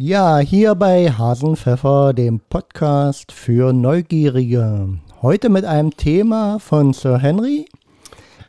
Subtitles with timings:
[0.00, 5.00] Ja, hier bei Hasenpfeffer, dem Podcast für Neugierige.
[5.22, 7.66] Heute mit einem Thema von Sir Henry.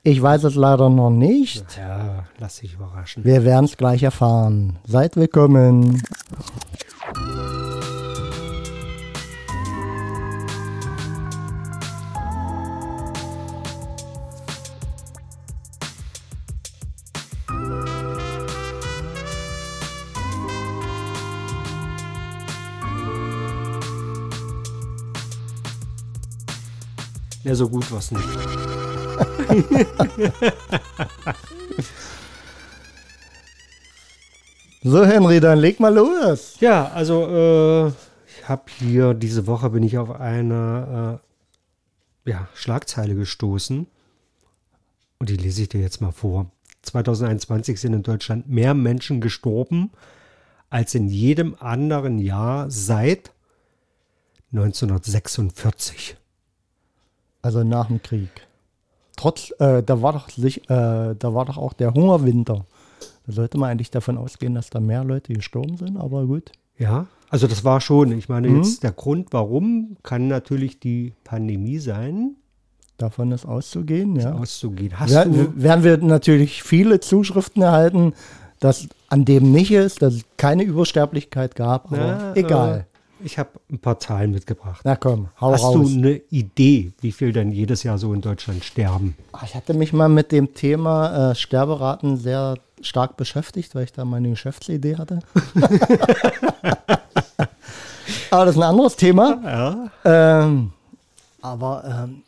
[0.03, 1.65] Ich weiß es leider noch nicht.
[1.75, 3.25] Ja, lass dich überraschen.
[3.25, 4.77] Wir werden es gleich erfahren.
[4.85, 6.03] Seid willkommen.
[27.49, 28.23] Ja, so gut was nicht.
[34.81, 36.55] So, Henry, dann leg mal los.
[36.61, 41.19] Ja, also äh, ich habe hier diese Woche bin ich auf eine
[42.25, 43.87] äh, ja, Schlagzeile gestoßen
[45.17, 46.49] und die lese ich dir jetzt mal vor.
[46.83, 49.91] 2021 sind in Deutschland mehr Menschen gestorben
[50.69, 53.31] als in jedem anderen Jahr seit
[54.53, 56.18] 1946.
[57.41, 58.29] Also nach dem Krieg.
[59.15, 62.65] Trotz, äh, da war doch sich, äh, da war doch auch der Hungerwinter.
[63.27, 66.51] Da sollte man eigentlich davon ausgehen, dass da mehr Leute gestorben sind, aber gut.
[66.77, 68.17] Ja, also das war schon.
[68.17, 68.57] Ich meine, Mhm.
[68.57, 72.35] jetzt der Grund, warum, kann natürlich die Pandemie sein,
[72.97, 74.33] Davon ist auszugehen, ja.
[74.33, 74.99] auszugehen.
[74.99, 75.53] Hast Ja, du?
[75.55, 78.11] werden wir natürlich viele Zuschriften erhalten,
[78.59, 82.87] dass an dem nicht ist, dass es keine Übersterblichkeit gab, aber Na, egal.
[83.21, 84.81] Ich habe ein paar Zahlen mitgebracht.
[84.85, 85.73] Na komm, hau Hast raus.
[85.75, 89.15] du eine Idee, wie viel denn jedes Jahr so in Deutschland sterben?
[89.33, 93.91] Ah, Ich hatte mich mal mit dem Thema äh, Sterberaten sehr stark beschäftigt, weil ich
[93.91, 95.19] da meine Geschäftsidee hatte.
[98.31, 99.41] aber das ist ein anderes Thema.
[99.43, 99.91] Ja.
[100.43, 100.71] Ähm,
[101.41, 102.23] aber ähm,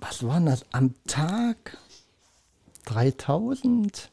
[0.00, 0.64] was war denn das?
[0.72, 1.76] Am Tag
[2.86, 4.10] 3000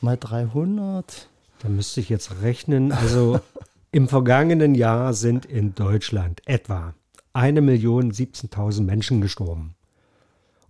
[0.00, 1.28] mal 300?
[1.60, 2.90] Da müsste ich jetzt rechnen.
[2.92, 3.38] Also
[3.92, 6.94] im vergangenen Jahr sind in Deutschland etwa
[7.34, 9.74] 1.017.000 Menschen gestorben.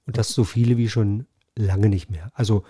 [0.06, 1.26] Und das so viele wie schon
[1.56, 2.30] lange nicht mehr.
[2.34, 2.64] Also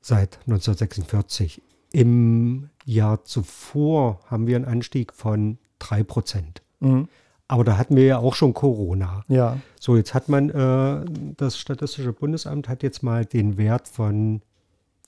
[0.00, 1.62] seit 1946.
[1.92, 6.62] Im Jahr zuvor haben wir einen Anstieg von 3 Prozent.
[6.80, 7.08] Mhm.
[7.48, 9.24] Aber da hatten wir ja auch schon Corona.
[9.28, 11.04] Ja, So, jetzt hat man, äh,
[11.36, 14.42] das Statistische Bundesamt hat jetzt mal den Wert von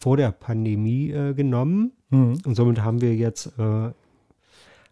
[0.04, 1.92] vor der Pandemie äh, genommen.
[2.10, 2.38] Mhm.
[2.44, 3.91] Und somit haben wir jetzt äh,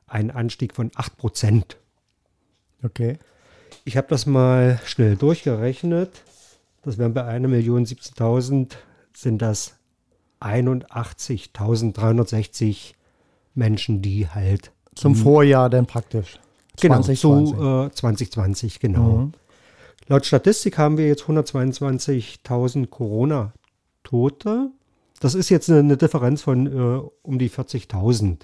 [0.06, 1.76] einen Anstieg von 8 Prozent.
[2.82, 3.18] okay.
[3.84, 6.22] Ich habe das mal schnell durchgerechnet.
[6.80, 8.70] Das wären bei 1.017.000
[9.12, 9.74] sind das
[10.40, 12.94] 81.360
[13.54, 16.40] Menschen, die halt Zum Vorjahr dann praktisch.
[16.80, 17.58] Genau, 2020.
[17.58, 19.02] so äh, 2020, genau.
[19.02, 19.34] Mhm.
[20.06, 24.70] Laut Statistik haben wir jetzt 122.000 Corona-Tote.
[25.22, 28.38] Das ist jetzt eine, eine Differenz von äh, um die 40.000.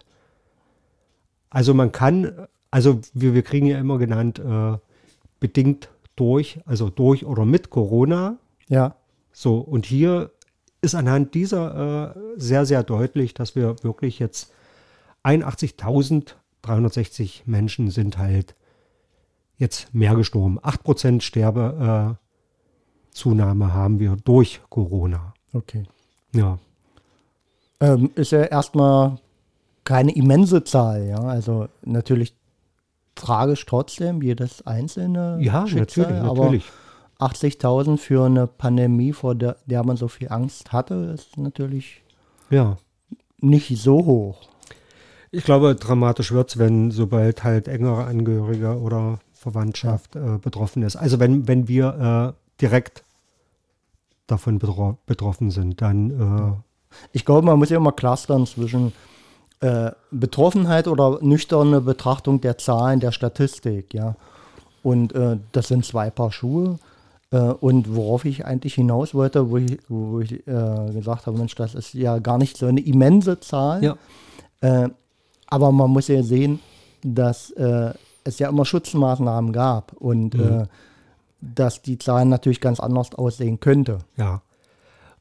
[1.51, 4.79] Also man kann, also wir, wir kriegen ja immer genannt, äh,
[5.41, 8.39] bedingt durch, also durch oder mit Corona.
[8.69, 8.95] Ja,
[9.33, 10.31] So, und hier
[10.81, 14.53] ist anhand dieser äh, sehr, sehr deutlich, dass wir wirklich jetzt
[15.25, 18.55] 81.360 Menschen sind halt
[19.57, 20.61] jetzt mehr gestorben.
[20.61, 25.35] 8% Sterbezunahme äh, haben wir durch Corona.
[25.53, 25.83] okay.
[26.33, 26.61] Ja,
[27.81, 29.19] Ähm, ist ja erstmal
[29.85, 31.21] keine immense Zahl, ja.
[31.21, 32.35] Also natürlich
[33.15, 36.73] tragisch trotzdem, jedes einzelne ja Schicksal, natürlich, aber natürlich.
[37.19, 42.03] 80.000 für eine Pandemie, vor der, der man so viel Angst hatte, ist natürlich
[42.49, 42.77] Ja.
[43.41, 44.49] nicht so hoch.
[45.31, 50.97] Ich glaube, dramatisch wird es, wenn sobald halt engere Angehörige oder Verwandtschaft äh, betroffen ist.
[50.97, 53.03] Also wenn, wenn wir äh, direkt
[54.27, 56.53] davon betro betroffen sind, dann äh,
[57.13, 58.93] Ich glaube, man muss ja immer clustern zwischen
[59.61, 64.15] äh, Betroffenheit oder nüchterne Betrachtung der Zahlen, der Statistik, ja.
[64.83, 66.79] Und äh, das sind zwei Paar Schuhe.
[67.31, 71.55] Äh, und worauf ich eigentlich hinaus wollte, wo ich, wo ich äh, gesagt habe, Mensch,
[71.55, 73.83] das ist ja gar nicht so eine immense Zahl.
[73.83, 73.97] ja.
[74.61, 74.89] Äh,
[75.51, 76.61] aber man muss ja sehen,
[77.03, 77.93] dass äh,
[78.25, 80.67] es ja immer Schutzmaßnahmen gab und äh,
[81.41, 84.01] dass die Zahlen natürlich ganz anders aussehen könnte.
[84.17, 84.43] Ja.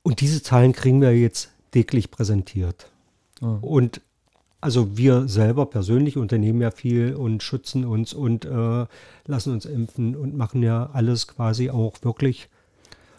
[0.03, 2.91] Und diese Zahlen kriegen wir jetzt täglich präsentiert.
[3.61, 4.01] Und
[4.59, 8.85] also wir selber persönlich unternehmen ja viel und schützen uns und äh,
[9.25, 12.49] lassen uns impfen und machen ja alles quasi auch wirklich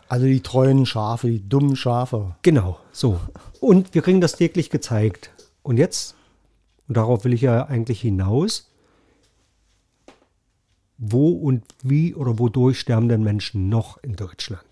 [0.09, 2.35] Also die treuen Schafe, die dummen Schafe.
[2.43, 3.21] genau so.
[3.61, 5.31] Und wir kriegen das täglich gezeigt.
[5.62, 6.17] Und jetzt,
[6.89, 8.71] und darauf will ich ja eigentlich hinaus,
[10.97, 14.68] wo und wie oder wodurch sterben denn Menschen noch in Deutschland?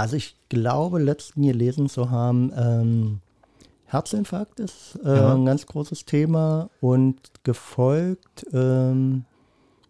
[0.00, 3.20] Also ich glaube, letzten gelesen zu haben, ähm,
[3.84, 5.34] Herzinfarkt ist äh, Ja.
[5.34, 9.26] ein ganz großes Thema und gefolgt, ähm,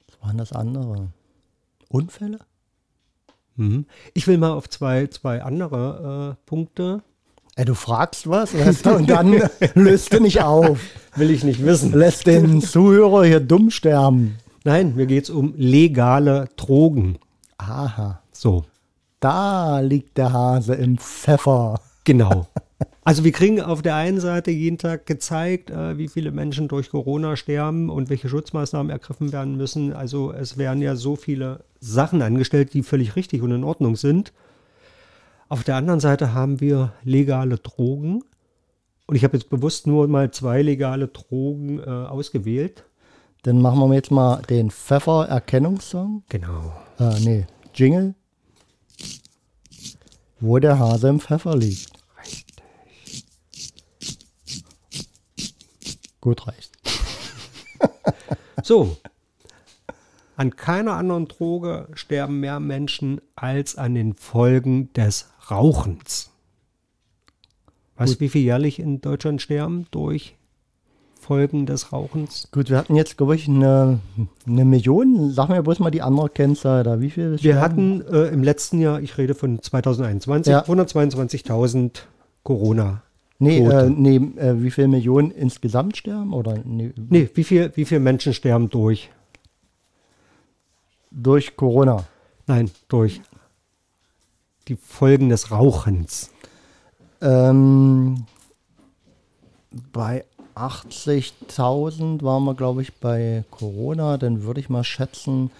[0.08, 1.08] was waren das andere?
[1.88, 2.38] Unfälle?
[3.54, 3.86] Mhm.
[4.14, 7.02] Ich will mal auf zwei, zwei andere äh, Punkte.
[7.54, 9.40] Ey, du fragst was weißt du, und dann
[9.74, 10.80] löst du nicht auf.
[11.14, 11.92] Will ich nicht wissen.
[11.92, 14.38] Lässt den Zuhörer hier dumm sterben.
[14.64, 17.18] Nein, mir geht es um legale Drogen.
[17.58, 18.64] Aha, So,
[19.20, 21.80] da liegt der Hase im Pfeffer.
[22.04, 22.46] genau.
[23.02, 26.90] Also wir kriegen auf der einen Seite jeden Tag gezeigt, äh, wie viele Menschen durch
[26.90, 29.94] Corona sterben und welche Schutzmaßnahmen ergriffen werden müssen.
[29.94, 34.32] Also es werden ja so viele Sachen angestellt, die völlig richtig und in Ordnung sind.
[35.48, 38.22] Auf der anderen Seite haben wir legale Drogen.
[39.06, 42.84] Und ich habe jetzt bewusst nur mal zwei legale Drogen äh, ausgewählt.
[43.42, 46.22] Dann machen wir jetzt mal den Pfeffer-Erkennungssong.
[46.28, 46.72] Genau.
[46.98, 48.14] Äh, nee, Jingle.
[50.40, 51.92] Wo der Hase im Pfeffer liegt.
[56.20, 56.70] Gut reicht.
[58.62, 58.98] So.
[60.36, 66.30] An keiner anderen Droge sterben mehr Menschen als an den Folgen des Rauchens.
[67.96, 70.36] Weißt du, wie viel jährlich in Deutschland sterben durch
[71.30, 72.48] Folgen des Rauchens?
[72.50, 74.00] Gut, wir hatten jetzt, glaube ich, eine,
[74.48, 75.30] eine Million.
[75.30, 77.00] Sag mir bloß mal die andere Kennzahl da.
[77.00, 77.40] Wie viel?
[77.40, 80.64] Wir hatten äh, im letzten Jahr, ich rede von 2021, Ja.
[80.64, 82.00] 122.000
[82.42, 83.04] Corona.
[83.38, 86.32] Nee, äh, nee äh, wie viele Millionen insgesamt sterben?
[86.32, 89.12] Oder nee, Nee, wie viel, wie viele Menschen sterben durch?
[91.12, 92.06] durch Corona?
[92.48, 93.20] Nein, durch
[94.66, 96.32] die Folgen des Rauchens.
[97.22, 98.24] Ähm,
[99.92, 100.24] bei
[100.54, 104.16] 80.000 waren wir, glaube ich, bei Corona.
[104.18, 105.50] Dann würde ich mal schätzen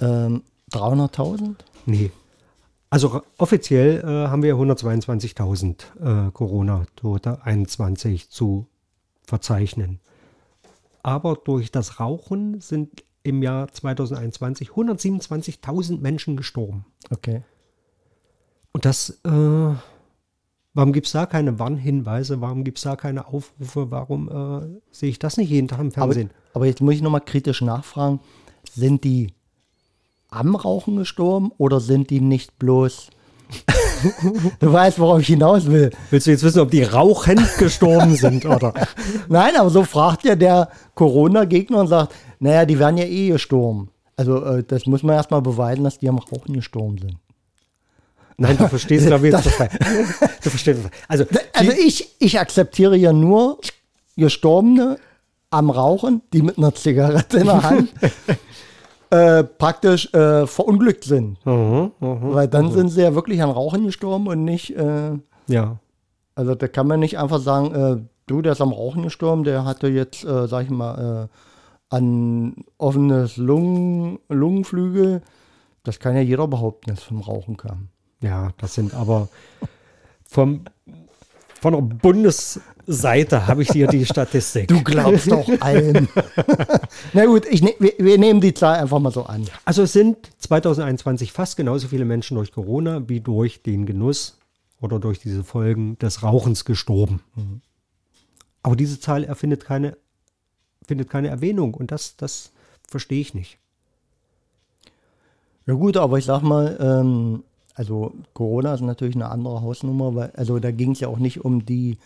[0.00, 1.56] ähm, 300.000.
[1.86, 2.10] Nee.
[2.90, 8.66] Also offiziell äh, haben wir 122.000 äh, Corona-Tote 21 zu
[9.22, 10.00] verzeichnen.
[11.02, 16.86] Aber durch das Rauchen sind im Jahr 2021 127.000 Menschen gestorben.
[17.10, 17.42] Okay.
[18.72, 19.74] Und das, äh,
[20.78, 22.40] warum gibt es da keine Warnhinweise?
[22.40, 23.90] Warum gibt es da keine Aufrufe?
[23.90, 26.30] Warum äh, sehe ich das nicht jeden Tag im Aber, Fernsehen?
[26.54, 28.20] aber jetzt muss ich nochmal kritisch nachfragen.
[28.72, 29.32] Sind die
[30.30, 33.10] am Rauchen gestorben oder sind die nicht bloß...
[34.60, 35.90] du weißt, worauf ich hinaus will.
[36.10, 38.72] Willst du jetzt wissen, ob die rauchend gestorben sind, oder?
[39.28, 43.90] Nein, aber so fragt ja der Corona-Gegner und sagt, naja, die werden ja eh gestorben.
[44.14, 47.16] Also äh, das muss man erstmal beweisen, dass die am Rauchen gestorben sind.
[48.38, 49.46] Nein, du verstehst, glaube ich, jetzt.
[49.46, 51.04] Du verstehst das falsch.
[51.08, 53.58] Also, Also ich, ich akzeptiere ja nur
[54.16, 54.98] Gestorbene
[55.50, 57.90] am Rauchen, die mit einer Zigarette in der Hand
[59.10, 61.44] äh, praktisch äh, verunglückt sind.
[61.44, 62.34] Mhm, mhm.
[62.34, 65.12] Weil dann sind sie ja wirklich an Rauchen gestorben und nicht, äh,
[65.48, 65.78] Ja,
[66.34, 67.96] also da kann man nicht einfach sagen, äh,
[68.28, 72.54] du, der ist am Rauchen gestorben, der hatte jetzt, äh, sag ich mal, äh, an
[72.76, 75.22] offenes Lungen, Lungenflügel.
[75.82, 77.88] Das kann ja jeder behaupten, dass es vom Rauchen kam.
[78.20, 79.28] Ja, das sind aber
[80.28, 80.64] vom,
[81.60, 84.68] von der Bundesseite habe ich hier die Statistik.
[84.68, 86.08] Du glaubst doch allen.
[87.12, 89.46] Na gut, ich, ne, wir, wir nehmen die Zahl einfach mal so an.
[89.64, 94.38] Also es sind 2021 fast genauso viele Menschen durch Corona wie durch den Genuss
[94.80, 97.22] oder durch diese Folgen des Rauchens gestorben.
[98.62, 99.96] Aber diese Zahl erfindet keine,
[100.86, 102.52] findet keine Erwähnung und das, das
[102.86, 103.58] verstehe ich nicht.
[105.66, 107.44] Ja gut, aber ich sag mal, ähm,
[107.78, 111.44] also Corona ist natürlich eine andere Hausnummer, weil also da ging es ja auch nicht
[111.44, 111.96] um die,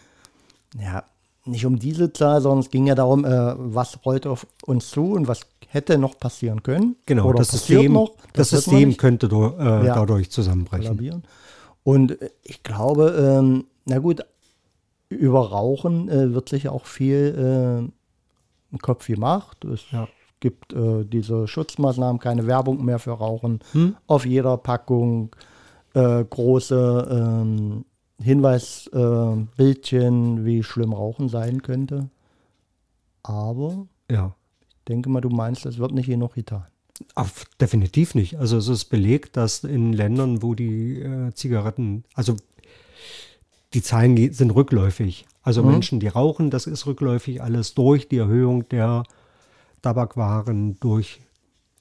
[0.78, 1.04] ja,
[1.46, 5.12] nicht um diese Zahl, sondern es ging ja darum, äh, was rollt auf uns zu
[5.12, 6.96] und was hätte noch passieren können.
[7.06, 9.94] Genau, Oder das System, noch, das wir System könnte do, äh, Ja.
[9.94, 10.84] dadurch zusammenbrechen.
[10.84, 11.22] kollabieren.
[11.84, 14.20] Und äh, ich glaube, ähm, na gut,
[15.08, 19.64] über Rauchen äh, wird sich auch viel äh, im Kopf gemacht.
[19.64, 20.06] Es Ja.
[20.40, 23.60] gibt äh, diese Schutzmaßnahmen, keine Werbung mehr für Rauchen.
[23.72, 23.96] Hm?
[24.06, 25.30] Auf jeder Packung
[25.94, 27.84] äh, große ähm,
[28.20, 32.08] Hinweisbildchen, äh, wie schlimm Rauchen sein könnte.
[33.22, 34.34] Aber Ja.
[34.68, 36.64] ich denke mal, du meinst, es wird nicht genug getan.
[37.14, 38.38] Auf, definitiv nicht.
[38.38, 42.36] Also es ist belegt, dass in Ländern, wo die äh, Zigaretten, also
[43.74, 45.26] die Zahlen sind rückläufig.
[45.42, 49.02] Also Menschen, die rauchen, das ist rückläufig alles durch die Erhöhung der
[49.80, 51.20] Tabakwaren, durch,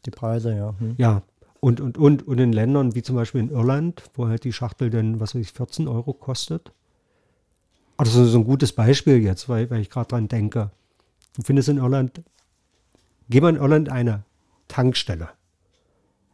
[0.05, 0.73] Die Preise, ja.
[0.79, 0.95] Hm.
[0.97, 1.21] ja,
[1.61, 4.89] und, und, und, und in Ländern wie zum Beispiel in Irland, wo halt die Schachtel
[4.89, 6.73] dann, was weiß ich, 14 Euro kostet.
[7.97, 10.71] Also so ein gutes Beispiel jetzt, weil, weil ich gerade dran denke.
[11.35, 12.21] Du findest in Irland,
[13.29, 14.23] geh mal in Irland eine
[14.67, 15.29] Tankstelle.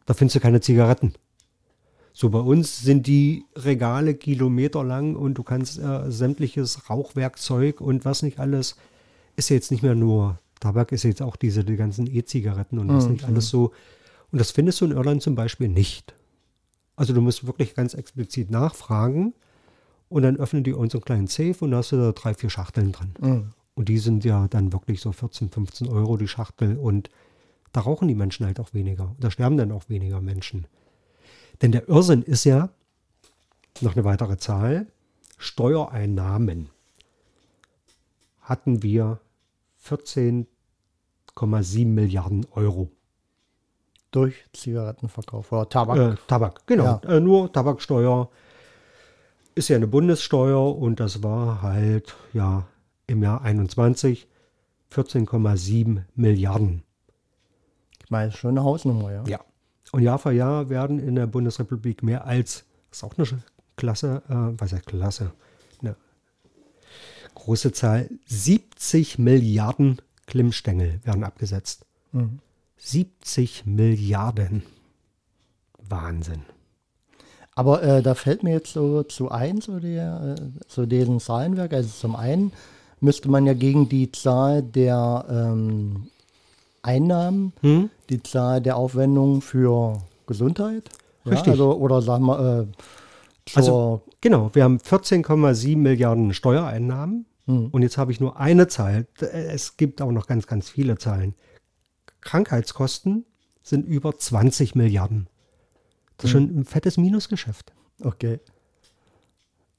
[0.06, 1.12] Da findest du keine Zigaretten.
[2.14, 8.22] So bei uns sind die Regale kilometerlang und du kannst äh, sämtliches Rauchwerkzeug und was
[8.22, 8.76] nicht alles,
[9.36, 13.04] ist jetzt nicht mehr nur Tabak, ist jetzt auch diese die ganzen E-Zigaretten und was
[13.04, 13.12] Mhm.
[13.12, 13.72] nicht alles so.
[14.30, 16.14] Und das findest du in Irland zum Beispiel nicht.
[16.96, 19.34] Also du musst wirklich ganz explizit nachfragen
[20.08, 22.34] und dann öffnen die uns so einen kleinen Safe und da hast du da drei,
[22.34, 23.14] vier Schachteln drin.
[23.20, 23.52] Mhm.
[23.78, 26.76] Und die sind ja dann wirklich so 14, 15 Euro die Schachtel.
[26.76, 27.10] Und
[27.70, 29.14] da rauchen die Menschen halt auch weniger.
[29.20, 30.66] Da sterben dann auch weniger Menschen.
[31.62, 32.70] Denn der Irrsinn ist ja,
[33.80, 34.88] noch eine weitere Zahl,
[35.36, 36.70] Steuereinnahmen
[38.40, 39.20] hatten wir
[39.84, 42.90] 14,7 Milliarden Euro.
[44.10, 45.98] Durch Zigarettenverkauf oder Tabak.
[45.98, 47.00] Äh, Tabak, genau.
[47.04, 47.16] Ja.
[47.16, 48.30] Äh, nur Tabaksteuer
[49.54, 52.66] ist ja eine Bundessteuer und das war halt ja
[53.06, 54.28] im Jahr 21
[54.92, 56.82] 14,7 Milliarden.
[58.02, 59.24] Ich meine, schon eine Hausnummer, ja.
[59.26, 59.40] Ja.
[59.92, 63.42] Und Jahr für Jahr werden in der Bundesrepublik mehr als, das ist auch eine
[63.76, 65.32] Klasse, äh, was heißt Klasse,
[65.80, 65.96] eine
[67.34, 71.86] große Zahl, 70 Milliarden Klimmstängel werden abgesetzt.
[72.12, 72.40] Mhm.
[72.78, 74.62] 70 Milliarden.
[75.88, 76.42] Wahnsinn.
[77.54, 81.72] Aber äh, da fällt mir jetzt so zu ein, so, der, äh, so diesen Zahlenwerk.
[81.72, 82.52] Also zum einen
[83.00, 86.08] müsste man ja gegen die Zahl der ähm,
[86.82, 87.90] Einnahmen, Hm?
[88.10, 90.90] die Zahl der Aufwendungen für Gesundheit,
[91.24, 91.52] ja, Richtig.
[91.52, 92.66] also, oder sagen wir, äh,
[93.54, 97.26] Also, genau, wir haben 14,7 Milliarden Steuereinnahmen.
[97.46, 97.68] Hm.
[97.70, 99.06] Und jetzt habe ich nur eine Zahl.
[99.20, 101.34] Es gibt auch noch ganz, ganz viele Zahlen.
[102.20, 103.24] Krankheitskosten
[103.62, 105.28] sind über 20 Milliarden.
[106.16, 107.72] Das ist schon ein fettes Minusgeschäft.
[108.02, 108.40] okay.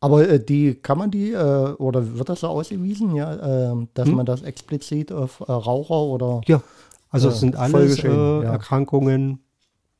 [0.01, 4.07] Aber äh, die kann man die, äh, oder wird das so ausgewiesen, ja, äh, dass
[4.07, 4.15] Hm?
[4.15, 6.61] man das explizit auf äh, Raucher oder Ja,
[7.09, 8.41] also es sind alles äh, ja.
[8.43, 9.39] Erkrankungen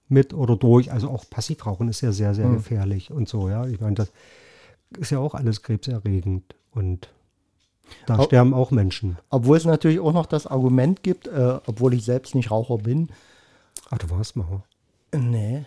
[0.08, 0.89] mit oder durch.
[0.93, 2.55] Also auch Passivrauchen ist ja sehr, sehr Hm.
[2.55, 3.50] gefährlich und so.
[3.50, 4.10] Ja, ich meine, das
[4.98, 7.10] ist ja auch alles krebserregend und
[8.05, 9.17] da Au- sterben auch Menschen.
[9.29, 13.10] Obwohl es natürlich auch noch das Argument gibt, äh, obwohl ich selbst nicht Raucher bin.
[13.91, 14.63] Ach, du warst mal.
[15.15, 15.65] Nee.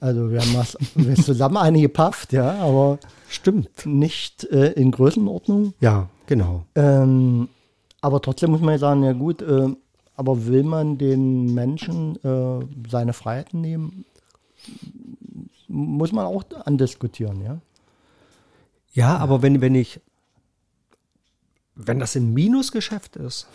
[0.00, 3.86] Also wir haben was, wir zusammen eine gepafft, ja, aber Stimmt.
[3.86, 5.74] nicht äh, in Größenordnung.
[5.80, 6.64] Ja, genau.
[6.74, 7.48] Ähm,
[8.00, 9.68] aber trotzdem muss man ja sagen, ja gut, äh,
[10.16, 14.04] aber will man den Menschen äh, seine Freiheiten nehmen,
[15.68, 17.58] muss man auch andiskutieren, ja.
[18.92, 20.00] Ja, aber wenn, wenn ich,
[21.74, 23.46] wenn das ein Minusgeschäft ist,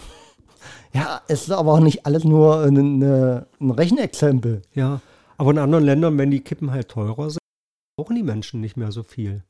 [0.94, 4.62] Ja, es ist aber auch nicht alles nur ein, eine, ein Rechenexempel.
[4.74, 5.02] ja,
[5.38, 7.40] aber in anderen Ländern, wenn die Kippen halt teurer sind,
[7.96, 9.44] brauchen die Menschen nicht mehr so viel.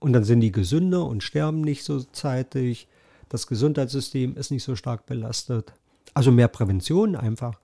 [0.00, 2.88] Und dann sind die gesünder und sterben nicht so zeitig.
[3.28, 5.72] Das Gesundheitssystem ist nicht so stark belastet.
[6.14, 7.58] Also mehr Prävention einfach.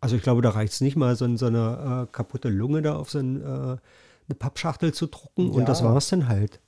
[0.00, 2.94] Also ich glaube, da reicht es nicht mal, so, so eine äh, kaputte Lunge da
[2.96, 5.66] auf so ein, äh, eine Pappschachtel zu drucken und Ja.
[5.66, 6.60] das war es dann halt.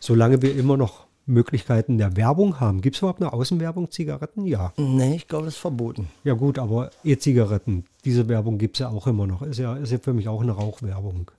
[0.00, 2.80] Solange wir immer noch Möglichkeiten der Werbung haben.
[2.80, 4.46] Gibt es überhaupt eine Außenwerbung Zigaretten?
[4.46, 4.72] Ja.
[4.76, 6.08] Nee, ich glaube, das ist verboten.
[6.22, 9.42] Ja gut, aber E-Zigaretten, diese Werbung gibt es ja auch immer noch.
[9.42, 11.30] Ist ja, ist ja für mich auch eine Rauchwerbung.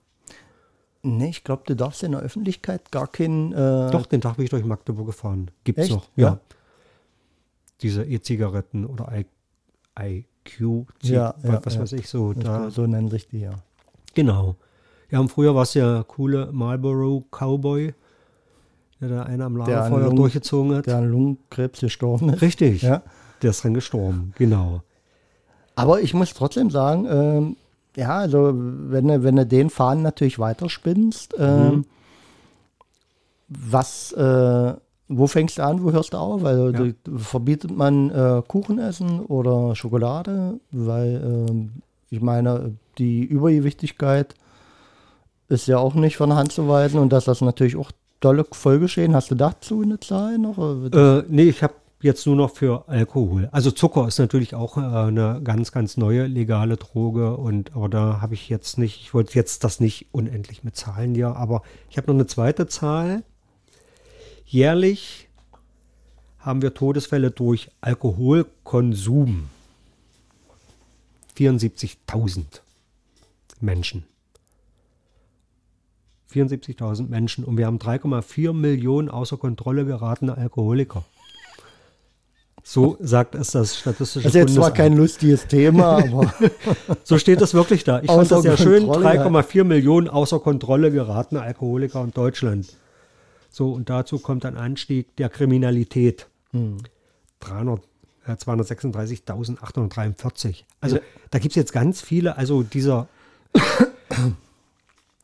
[1.02, 3.52] Nee, ich glaube, du darfst in der Öffentlichkeit gar keinen.
[3.52, 5.50] Äh, Doch, den Tag bin ich durch Magdeburg gefahren.
[5.62, 5.92] Gibt's Echt?
[5.92, 6.08] noch.
[6.16, 6.28] Ja.
[6.28, 6.40] Ja.
[7.82, 9.26] Diese E-Zigaretten oder I,
[9.98, 12.32] IQ, Ja, ja, was weiß ich so.
[12.32, 13.54] Da, so nennen sich die ja.
[14.14, 14.56] genau.
[15.10, 17.94] Ja, und früher war es ja coole Marlboro Cowboy,
[19.00, 20.86] der da einer am Lagerfeuer Lungen- durchgezogen hat.
[20.86, 22.42] Der an Lungenkrebs gestorben ist.
[22.42, 22.82] Richtig.
[22.82, 23.02] Ja.
[23.42, 24.82] Der ist dran gestorben, genau.
[25.74, 27.56] Aber ich muss trotzdem sagen, ähm,
[27.96, 31.84] ja, also wenn du, wenn du den Faden natürlich weiterspinnst, ähm, Mhm.
[33.48, 34.74] was, äh,
[35.08, 36.44] wo fängst du an, wo hörst du auf?
[36.44, 36.92] Also Ja.
[37.16, 41.70] verbietet man äh, Kuchen essen oder Schokolade, weil ähm,
[42.10, 44.34] ich meine, die Übergewichtigkeit
[45.48, 48.46] ist ja auch nicht von der Hand zu weisen und dass das natürlich auch dolle
[48.50, 49.14] Folgeschäden.
[49.14, 50.58] Hast du dazu eine Zahl noch?
[50.92, 53.48] Äh, nee, ich habe jetzt nur noch für Alkohol.
[53.52, 58.20] Also Zucker ist natürlich auch äh, eine ganz, ganz neue legale Droge und aber da
[58.20, 61.96] habe ich jetzt nicht, ich wollte jetzt das nicht unendlich mit Zahlen hier, aber ich
[61.96, 63.22] habe noch eine zweite Zahl.
[64.44, 65.28] Jährlich
[66.38, 69.48] haben wir Todesfälle durch Alkoholkonsum.
[71.36, 72.44] 74.000
[73.60, 74.04] Menschen.
[76.36, 81.04] 74.000 Menschen und wir haben 3,4 Millionen außer Kontrolle geratene Alkoholiker.
[82.62, 84.76] So sagt es das Statistische Das ist jetzt zwar Bundesamt.
[84.76, 86.34] kein lustiges Thema, aber
[87.04, 88.00] So steht es wirklich da.
[88.00, 88.86] Ich fand das ja schön.
[88.86, 89.24] Kontrolle, ja.
[89.24, 92.66] 3,4 Millionen außer Kontrolle geratene Alkoholiker in Deutschland.
[93.50, 96.26] So, und dazu kommt ein Anstieg der Kriminalität.
[96.50, 96.78] Hm.
[97.38, 97.82] 300,
[98.26, 100.64] äh, 236.843.
[100.80, 100.98] Also
[101.30, 103.06] da gibt es jetzt ganz viele, also dieser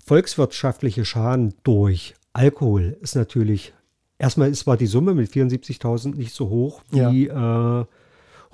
[0.04, 3.72] volkswirtschaftliche Schaden durch Alkohol ist natürlich,
[4.18, 7.84] erstmal ist war die Summe mit 74.000 nicht so hoch wie äh,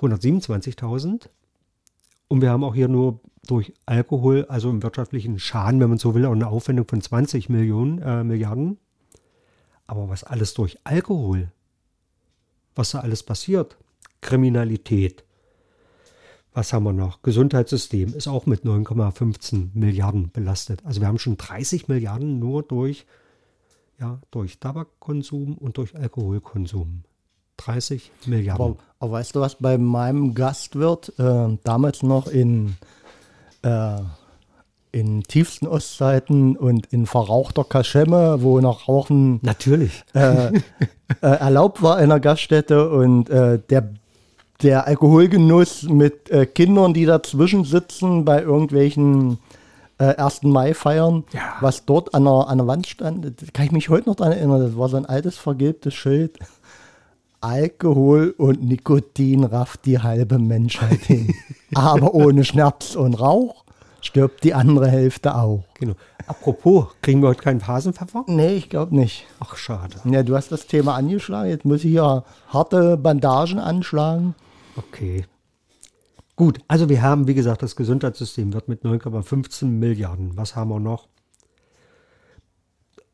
[0.01, 1.29] 127.000.
[2.27, 6.13] Und wir haben auch hier nur durch Alkohol, also im wirtschaftlichen Schaden, wenn man so
[6.13, 8.77] will, auch eine Aufwendung von 20 Millionen, äh, Milliarden.
[9.87, 11.51] Aber was alles durch Alkohol,
[12.75, 13.77] was da alles passiert,
[14.21, 15.23] Kriminalität,
[16.53, 17.21] was haben wir noch?
[17.21, 20.81] Gesundheitssystem ist auch mit 9,15 Milliarden belastet.
[20.83, 23.05] Also wir haben schon 30 Milliarden nur durch,
[23.99, 27.03] ja, durch Tabakkonsum und durch Alkoholkonsum.
[27.57, 28.65] 30 Milliarden.
[28.65, 32.75] Aber, aber weißt du was, bei meinem Gastwirt, äh, damals noch in,
[33.61, 33.99] äh,
[34.91, 40.03] in tiefsten Ostzeiten und in verrauchter Kaschemme, wo noch Rauchen Natürlich.
[40.13, 40.61] äh, äh,
[41.21, 43.93] erlaubt war in der Gaststätte und äh, der,
[44.61, 49.37] der Alkoholgenuss mit äh, Kindern, die dazwischen sitzen bei irgendwelchen
[49.99, 50.43] äh, 1.
[50.43, 51.41] Mai-Feiern, Ja.
[51.61, 54.61] was dort an der, an der Wand stand, kann ich mich heute noch daran erinnern,
[54.61, 56.39] das war so ein altes vergilbtes Schild.
[57.41, 61.33] Alkohol und Nikotin rafft die halbe Menschheit hin.
[61.73, 63.63] Aber ohne Schnaps und Rauch
[64.01, 65.63] stirbt die andere Hälfte auch.
[65.75, 65.93] Genau.
[66.27, 68.25] Apropos, kriegen wir heute keinen Hasenpfeffer?
[68.27, 69.25] Nee, ich glaube nicht.
[69.39, 69.95] Ach, schade.
[70.03, 71.49] Ja, du hast das Thema angeschlagen.
[71.49, 74.35] Jetzt muss ich hier harte Bandagen anschlagen.
[74.75, 75.25] Okay.
[76.35, 80.37] Gut, also wir haben, wie gesagt, das Gesundheitssystem wird mit 9,15 Milliarden.
[80.37, 81.09] Was haben wir noch?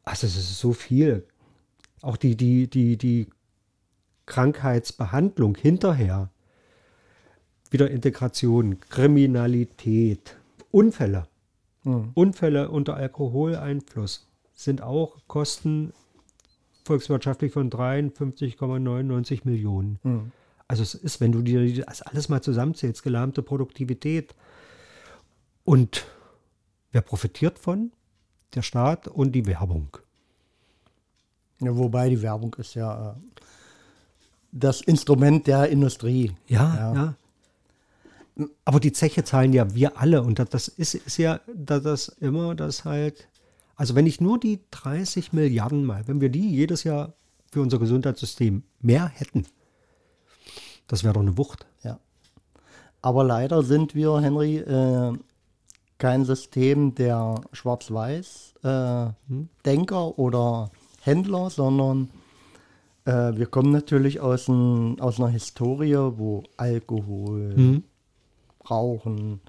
[0.03, 1.25] Also es ist so viel.
[2.01, 3.27] Auch die, die, die, die
[4.27, 6.29] Krankheitsbehandlung hinterher.
[7.71, 10.37] Wieder Integration, Kriminalität,
[10.69, 11.27] Unfälle.
[12.13, 15.93] Unfälle unter Alkoholeinfluss sind auch Kosten
[16.83, 19.99] volkswirtschaftlich von 53,99 Millionen.
[20.67, 24.33] Also es ist, wenn du dir das alles mal zusammenzählst, gelahmte Produktivität.
[25.63, 26.05] Und
[26.91, 27.91] wer profitiert von?
[28.55, 29.97] Der Staat und die Werbung.
[31.61, 33.13] Ja, wobei die Werbung ist ja äh,
[34.51, 36.31] das Instrument der Industrie.
[36.47, 37.15] Ja, ja.
[38.65, 40.21] Aber die Zeche zahlen ja wir alle.
[40.21, 43.27] Und das- ist, ist ja das immer das halt.
[43.75, 47.13] Also wenn ich nur die 30 Milliarden mal, wenn wir die jedes Jahr
[47.51, 49.45] für unser Gesundheitssystem mehr hätten,
[50.87, 51.67] das wäre doch eine Wucht.
[51.83, 51.99] Ja.
[53.01, 55.13] Aber leider sind wir, Henry, äh,
[55.97, 60.71] kein System der Schwarz-Weiß-Denker oder
[61.01, 62.09] Händler, sondern
[63.05, 67.81] äh, wir kommen natürlich aus, ein, aus einer Historie, wo Alkohol,
[68.69, 69.41] Rauchen,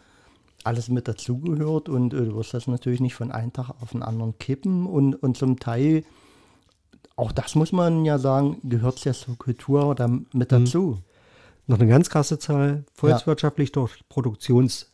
[0.66, 4.02] alles mit dazugehört und äh, du wirst das natürlich nicht von einem Tag auf den
[4.02, 6.04] anderen kippen und, und zum Teil,
[7.14, 10.98] auch das muss man ja sagen, gehört ja zur Kultur da mit dazu.
[11.66, 14.92] Noch eine ganz krasse Zahl, volkswirtschaftlich durch Produktions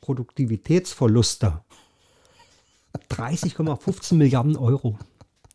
[0.00, 1.60] Produktivitätsverluste
[3.10, 4.96] 30,15 Milliarden Euro.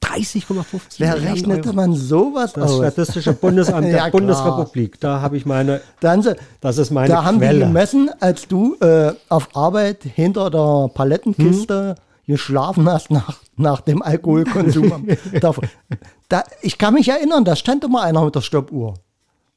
[0.01, 1.75] 30,15 Wer Milliarden rechnete Euro.
[1.75, 2.77] man sowas Das aus?
[2.77, 4.11] Statistische Bundesamt Ja, der.
[4.11, 4.99] Bundesrepublik.
[4.99, 7.65] Da habe ich meine, Da haben, sie, das ist meine da haben die Quelle.
[7.65, 12.03] gemessen, als du äh, auf Arbeit hinter der Palettenkiste Hm?
[12.25, 15.07] geschlafen hast nach, nach dem Alkoholkonsum.
[16.29, 18.93] da, ich kann mich erinnern, da stand immer einer mit der Stoppuhr.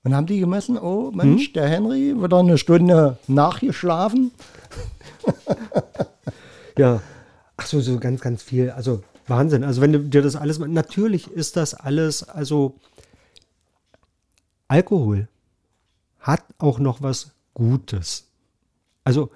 [0.07, 1.17] Und haben die gemessen, oh Hm?
[1.17, 4.31] Mensch, der Henry wird eine Stunde nachgeschlafen.
[6.79, 7.01] Ja.
[7.57, 8.71] Ach so, so ganz, ganz viel.
[8.71, 9.65] Also Wahnsinn.
[9.65, 12.75] Also wenn du dir das alles natürlich ist das alles, also
[14.69, 15.27] Alkohol
[16.21, 18.27] hat auch noch was Gutes.
[19.05, 19.31] Also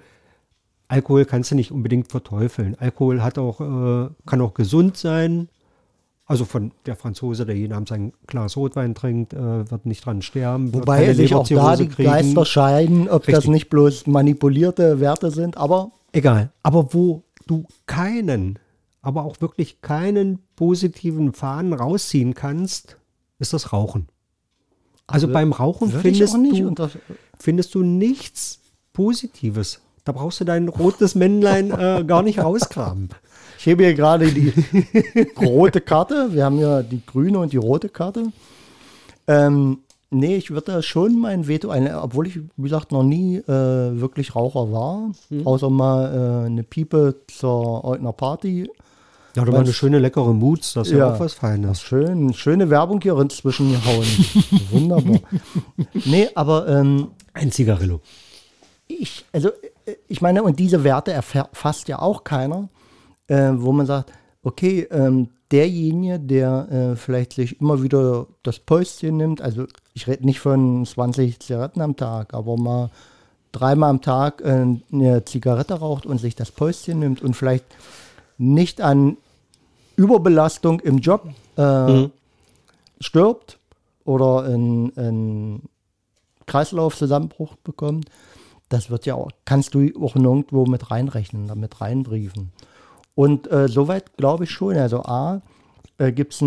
[0.87, 2.77] Alkohol kannst du nicht unbedingt verteufeln.
[2.79, 5.49] Alkohol hat auch, äh, kann auch gesund sein.
[6.31, 10.21] Also von der Franzose, der jeden Abend sein Glas Rotwein trinkt, äh, wird nicht dran
[10.21, 10.73] sterben.
[10.73, 12.09] Wobei sich auch da die kriegen.
[12.09, 13.51] Geister scheiden, ob das Richtig.
[13.51, 16.51] nicht bloß manipulierte Werte sind, aber Egal.
[16.63, 18.59] Aber wo du keinen,
[19.01, 22.97] aber auch wirklich keinen positiven Faden rausziehen kannst,
[23.39, 24.07] ist das Rauchen.
[25.07, 26.89] Also beim Rauchen würde ich findest du,
[27.37, 28.59] findest du nichts
[28.93, 29.81] Positives.
[30.05, 33.09] Da brauchst du dein rotes Männlein äh, gar nicht rausgraben.
[33.61, 34.51] Ich hebe hier gerade die
[35.39, 36.29] rote Karte.
[36.33, 38.23] Wir haben ja die grüne und die rote Karte.
[39.27, 43.45] Ähm, nee, ich würde schon mein Veto ein, obwohl ich, wie gesagt, noch nie äh,
[43.47, 45.11] wirklich Raucher war.
[45.45, 48.67] Außer mal äh, eine Piepe zur irgendeiner Party.
[49.35, 51.13] Ja, oder mal eine schöne leckere Moods, das ist ja, Ja.
[51.13, 51.81] auch was Feines.
[51.81, 54.05] Schön, schöne Werbung hier inzwischen gehauen.
[54.71, 55.19] Wunderbar.
[56.05, 58.01] Nee, aber ähm, Ein Zigarillo.
[58.87, 59.49] ich, also
[59.85, 62.67] äh, ich meine, und diese Werte erfasst ja auch keiner,
[63.31, 64.11] äh, wo man sagt,
[64.43, 70.25] okay, ähm, derjenige, der äh, vielleicht sich immer wieder das Päuschen nimmt, also ich rede
[70.25, 72.89] nicht von 20 Zigaretten am Tag, aber mal
[73.53, 77.65] dreimal am Tag äh, eine Zigarette raucht und sich das Päuschen nimmt und vielleicht
[78.37, 79.15] nicht an
[79.95, 82.07] Überbelastung im Job äh,
[82.99, 83.59] stirbt
[84.03, 85.69] oder einen
[86.47, 88.09] Kreislaufzusammenbruch bekommt,
[88.67, 92.51] das wird ja auch, kannst du auch nirgendwo mit reinrechnen, damit reinbriefen.
[93.21, 94.75] Und äh, soweit glaube ich schon.
[94.77, 95.43] Also A,
[95.99, 96.43] äh, gibt es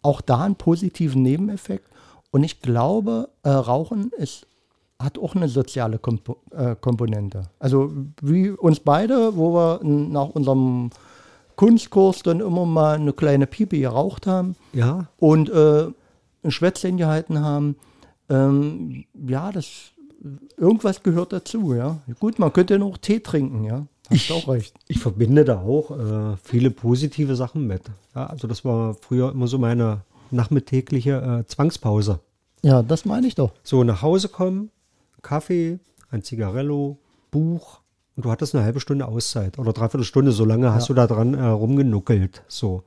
[0.00, 1.86] auch da einen positiven Nebeneffekt.
[2.30, 4.46] Und ich glaube, äh, Rauchen ist,
[4.98, 7.42] hat auch eine soziale Kompo äh, Komponente.
[7.58, 10.88] Also wie uns beide, wo wir nach unserem
[11.54, 15.88] Kunstkurs dann immer mal eine kleine Piepe geraucht haben Ja, und äh,
[16.42, 17.76] ein Schwätzchen gehalten haben.
[18.30, 19.92] Ähm, ja, das
[20.56, 21.98] irgendwas gehört dazu, ja.
[22.20, 23.84] Gut, man könnte noch Tee trinken, ja.
[24.10, 24.74] Hast auch recht.
[24.88, 27.82] ich verbinde da auch äh, viele positive Sachen mit.
[28.14, 32.20] Ja, also das war früher immer so meine nachmittägliche äh, Zwangspause.
[32.62, 33.52] Ja, das meine ich doch.
[33.62, 34.70] So nach Hause kommen,
[35.22, 35.78] Kaffee,
[36.10, 36.98] ein Zigarello,
[37.30, 37.80] Buch
[38.16, 41.06] und du hattest eine halbe Stunde Auszeit oder dreiviertel Stunde, so lange hast du da
[41.06, 42.42] dran äh, rumgenuckelt.
[42.48, 42.82] So.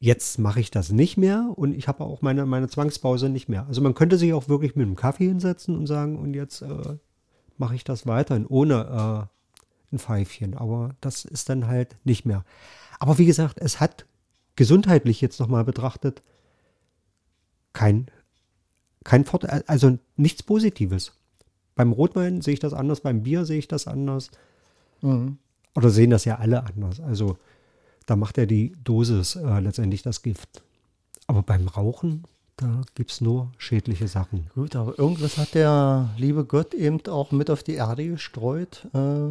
[0.00, 3.66] Jetzt mache ich das nicht mehr und ich habe auch meine, meine Zwangspause nicht mehr.
[3.68, 6.96] Also man könnte sich auch wirklich mit einem Kaffee hinsetzen und sagen, und jetzt äh,
[7.56, 9.41] mache ich das weiterhin ohne äh,
[9.92, 10.56] ein Pfeifchen.
[10.56, 12.44] Aber das ist dann halt nicht mehr.
[12.98, 14.06] Aber wie gesagt, es hat
[14.56, 16.22] gesundheitlich jetzt nochmal betrachtet
[17.72, 18.06] kein,
[19.04, 21.12] kein Vorteil, also nichts Positives.
[21.74, 24.30] Beim Rotwein sehe ich das anders, beim Bier sehe ich das anders.
[25.00, 25.38] Mhm.
[25.74, 27.00] Oder sehen das ja alle anders.
[27.00, 27.38] Also
[28.06, 30.62] da macht ja die Dosis äh, letztendlich das Gift.
[31.26, 32.24] Aber beim Rauchen,
[32.56, 34.50] da gibt es nur schädliche Sachen.
[34.54, 38.86] Gut, aber irgendwas hat der liebe Gott eben auch mit auf die Erde gestreut.
[38.92, 39.30] Äh,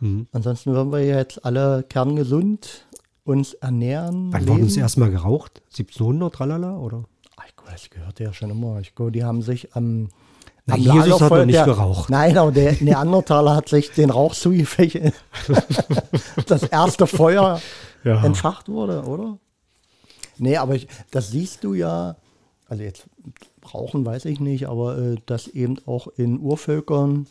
[0.00, 0.26] Mhm.
[0.32, 2.86] ansonsten würden wir jetzt alle kerngesund
[3.24, 4.32] uns ernähren.
[4.32, 4.52] Wann leben.
[4.52, 5.62] wurden sie erstmal geraucht?
[5.70, 7.04] 1700, tralala, oder?
[7.36, 8.80] Ach, gut, das gehörte ja schon immer.
[8.80, 10.08] Ich glaube, die haben sich am.
[10.66, 12.08] Na, am Jesus hat doch nicht der, geraucht.
[12.10, 15.14] Nein, aber der Neandertaler hat sich den Rauch zugefächert.
[16.46, 17.60] das erste Feuer
[18.02, 18.24] Ja.
[18.24, 19.38] entfacht wurde, oder?
[20.38, 22.16] Nee, aber ich, das siehst du ja,
[22.68, 23.06] also jetzt
[23.72, 27.26] Rauchen weiß ich nicht, aber äh, dass eben auch in Urvölkern,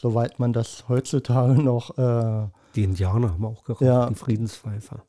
[0.00, 4.06] soweit man das heutzutage noch äh, Die Indianer haben auch geraucht, Ja.
[4.08, 5.02] die Friedenspfeifer.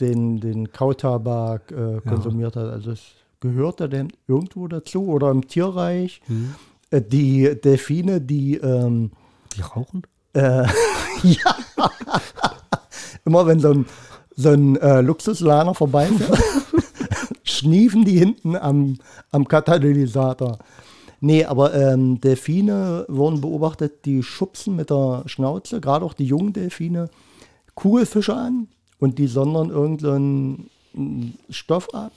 [0.00, 2.70] den, den Kautabak äh, konsumiert hat.
[2.70, 3.02] Also es
[3.40, 6.20] gehörte denn irgendwo dazu oder im Tierreich.
[6.28, 6.54] Mhm.
[6.90, 9.12] Äh, die Delfine, die ähm,
[9.56, 10.02] Die rauchen?
[10.32, 10.64] äh,
[11.22, 11.54] ja,
[13.24, 13.86] immer wenn so ein,
[14.36, 16.38] so ein äh, Luxuslaner vorbeifährt,
[17.42, 18.96] schniefen die hinten am,
[19.32, 20.58] am Katalysator.
[21.20, 26.54] Nee, aber ähm, Delfine wurden beobachtet, die schubsen mit der Schnauze, gerade auch die jungen
[26.54, 27.10] Delfine,
[27.74, 32.12] Kugelfische an und die sondern irgendeinen mm, Stoff ab.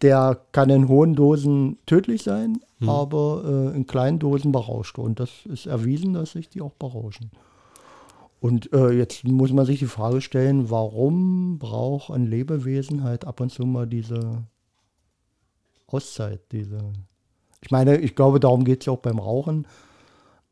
[0.00, 4.98] Der kann in hohen Dosen tödlich sein, aber äh, in kleinen Dosen berauscht.
[4.98, 7.30] Und das ist erwiesen, dass sich die auch berauschen.
[8.40, 13.40] Und äh, jetzt muss man sich die Frage stellen, warum braucht ein Lebewesen halt ab
[13.40, 14.44] und zu mal diese
[15.86, 16.92] Auszeit, diese.
[17.64, 19.66] Ich meine, ich glaube, darum geht es ja auch beim Rauchen.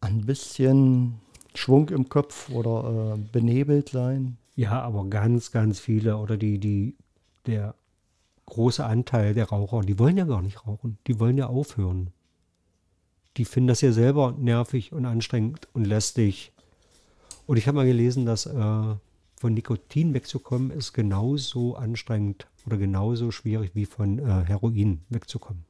[0.01, 1.20] Ein bisschen
[1.55, 4.38] Schwung im Kopf oder äh, benebelt sein.
[4.57, 6.96] Ja, aber ganz, ganz viele oder die, die,
[7.44, 7.75] der
[8.46, 10.96] große Anteil der Raucher, die wollen ja gar nicht rauchen.
[11.07, 12.14] Die wollen ja aufhören.
[13.37, 16.53] Die finden das ja selber nervig und anstrengend und lästig.
[17.46, 18.94] Und ich habe mal gelesen, dass äh,
[19.37, 25.66] von Nikotin wegzukommen ist genauso anstrengend oder genauso schwierig wie von äh, Heroin wegzukommen.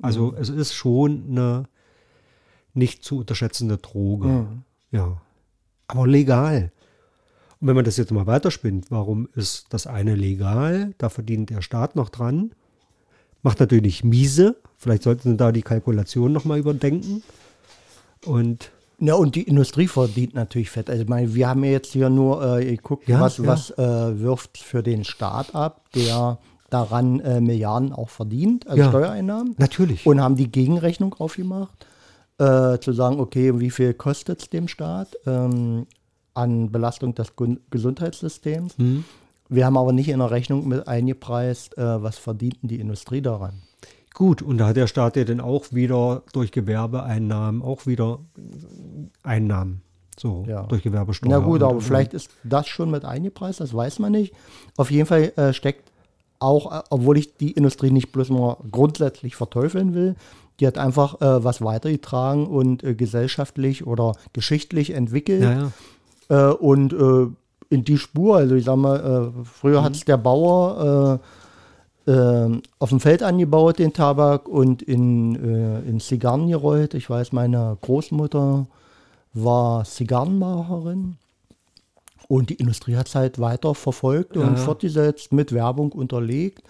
[0.00, 1.64] Also es ist schon eine
[2.74, 4.46] nicht zu unterschätzende Droge.
[4.90, 5.20] Ja.
[5.88, 6.70] Aber legal.
[7.60, 10.94] Und wenn man das jetzt mal weiterspinnt, warum ist das eine legal?
[10.98, 12.52] Da verdient der Staat noch dran.
[13.42, 14.56] Macht natürlich miese.
[14.76, 17.22] Vielleicht sollten sie da die Kalkulation nochmal überdenken.
[18.24, 20.90] Und Ja, und die Industrie verdient natürlich fett.
[20.90, 23.46] Also, ich meine, wir haben ja jetzt hier nur äh, geguckt, Ja, was, ja.
[23.46, 26.38] was äh, wirft für den Staat ab, der
[26.70, 28.88] daran äh, Milliarden auch verdient, als Ja.
[28.88, 29.54] Steuereinnahmen.
[29.58, 30.06] natürlich.
[30.06, 31.86] Und haben die Gegenrechnung aufgemacht,
[32.38, 35.86] äh, zu sagen, okay, wie viel kostet es dem Staat ähm,
[36.34, 38.76] an Belastung des Gun- Gesundheitssystems?
[38.78, 39.04] Hm.
[39.48, 43.22] Wir haben aber nicht in der Rechnung mit eingepreist, äh, was verdient denn die Industrie
[43.22, 43.62] daran.
[44.12, 48.18] Gut, und da hat der Staat ja dann auch wieder durch Gewerbeeinnahmen auch wieder
[49.22, 49.82] Einnahmen.
[50.18, 50.64] So, Ja.
[50.64, 51.30] durch Gewerbesteuer.
[51.30, 54.34] Na gut, aber und- vielleicht ist das schon mit eingepreist, das weiß man nicht.
[54.76, 55.90] Auf jeden Fall äh, steckt
[56.38, 60.16] auch, äh, obwohl ich die Industrie nicht bloß mal grundsätzlich verteufeln will,
[60.60, 65.42] die hat einfach äh, was weitergetragen und äh, gesellschaftlich oder geschichtlich entwickelt.
[65.42, 65.70] Ja,
[66.30, 66.50] ja.
[66.50, 67.26] Äh, und äh,
[67.70, 71.20] in die Spur, also ich sag mal, äh, früher hat es der Bauer
[72.06, 75.34] äh, äh, auf dem Feld angebaut, den Tabak, und in,
[75.84, 76.94] in Zigarren gerollt.
[76.94, 78.66] Ich weiß, meine Großmutter
[79.34, 81.16] war Zigarrenmacherin.
[82.28, 84.56] Und die Industrie hat es halt weiter verfolgt und Ja.
[84.56, 86.62] fortgesetzt, mit Werbung unterlegt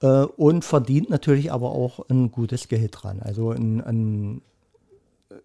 [0.00, 3.20] äh, und verdient natürlich aber auch ein gutes Geld dran.
[3.20, 4.42] Also ein, ein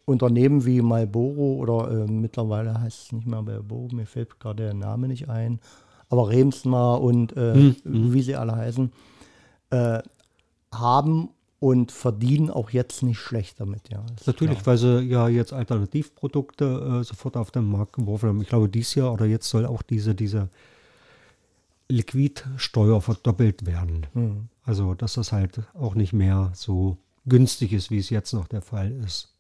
[0.06, 4.74] Unternehmen wie Marlboro oder äh, mittlerweile heißt es nicht mehr Marlboro, mir fällt gerade der
[4.76, 5.60] Name nicht ein,
[6.10, 8.92] aber Remsmar und äh, wie sie alle heißen,
[9.72, 10.00] äh,
[10.72, 11.30] haben
[11.60, 13.90] und verdienen auch jetzt nicht schlecht damit.
[13.90, 14.06] Ja.
[14.26, 18.42] Natürlich, weil sie ja jetzt Alternativprodukte äh, sofort auf den Markt geworfen haben.
[18.42, 20.50] Ich glaube, dieses Jahr oder jetzt soll auch diese, diese
[21.90, 24.08] Liquidsteuer verdoppelt werden.
[24.14, 24.48] Hm.
[24.64, 28.62] Also, dass das halt auch nicht mehr so günstig ist, wie es jetzt noch der
[28.62, 29.34] Fall ist.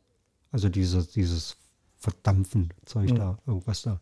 [0.51, 1.55] Also dieses, dieses
[1.97, 3.99] Verdampfen Zeug da, irgendwas da.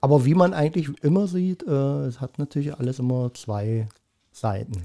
[0.00, 3.88] Aber wie man eigentlich immer sieht, äh, es hat natürlich alles immer zwei
[4.32, 4.84] Seiten.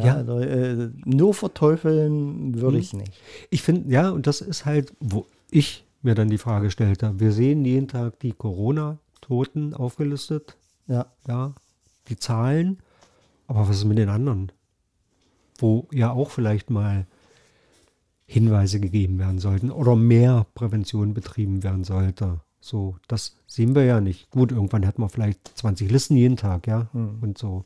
[0.00, 0.14] Ja, Ja.
[0.16, 3.12] Also, äh, nur verteufeln würde ich es nicht.
[3.50, 7.18] Ich finde, ja, und das ist halt, wo ich mir dann die Frage stellte.
[7.18, 11.06] Wir sehen jeden Tag die Corona-Toten aufgelistet, Ja.
[11.28, 11.54] ja,
[12.08, 12.78] die Zahlen.
[13.46, 14.50] Aber was ist mit den anderen?
[15.58, 17.06] Wo ja auch vielleicht mal
[18.26, 22.40] Hinweise gegeben werden sollten oder mehr Prävention betrieben werden sollte.
[22.60, 24.30] So, das sehen wir ja nicht.
[24.30, 27.64] Gut, irgendwann hat man vielleicht 20 Listen jeden Tag, ja, und so.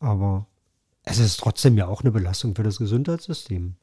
[0.00, 0.46] Aber
[1.06, 3.74] es ist trotzdem ja auch eine Belastung für das Gesundheitssystem.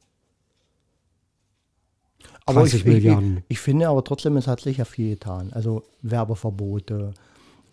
[2.46, 5.50] Aber 30 ich, ich, ich, finde aber trotzdem, es hat sich ja viel getan.
[5.54, 7.14] Also Werbeverbote,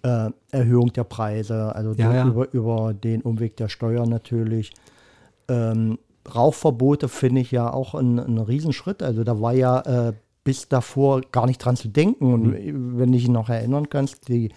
[0.04, 2.26] äh, Erhöhung der Preise, also Ja, ja.
[2.26, 4.72] Über, über den Umweg der Steuer natürlich.
[5.50, 6.00] Ähm,
[6.34, 9.04] Rauchverbote finde ich ja auch ein, ein Riesenschritt.
[9.04, 10.14] Also da war ja äh,
[10.46, 12.34] bis davor gar nicht dran zu denken.
[12.34, 12.98] Und Mhm.
[12.98, 14.54] wenn du dich noch erinnern kannst, die,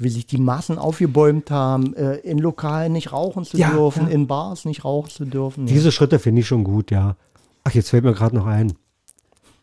[0.00, 4.08] wie sich die Massen aufgebäumt haben, äh, in Lokalen nicht rauchen zu Ja, dürfen, ja.
[4.12, 5.66] in Bars nicht rauchen zu dürfen.
[5.66, 5.72] ja.
[5.74, 7.16] Diese Schritte finde ich schon gut, ja.
[7.64, 8.72] Ach, jetzt fällt mir gerade noch ein.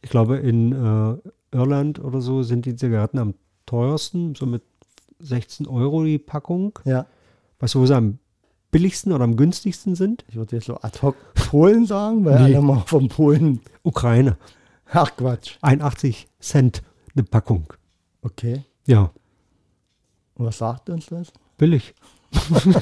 [0.01, 3.33] Ich glaube, in äh, Irland oder so sind die Zigaretten am
[3.65, 4.61] teuersten, so mit
[5.19, 6.79] 16 Euro die Packung.
[6.85, 7.05] ja.
[7.59, 8.19] Weißt du, wo sie am
[8.69, 10.23] billigsten oder am günstigsten sind?
[10.29, 12.53] Ich würde jetzt so ad hoc Polen sagen, weil Nee.
[12.55, 13.61] alle mal von Polen.
[13.81, 14.37] Ukraine.
[14.91, 15.57] Ach Quatsch.
[15.61, 16.83] 81 Cent
[17.15, 17.73] eine Packung.
[18.21, 18.61] Okay.
[18.85, 19.09] Ja,
[20.37, 21.31] Und was sagt uns das?
[21.57, 21.93] billig.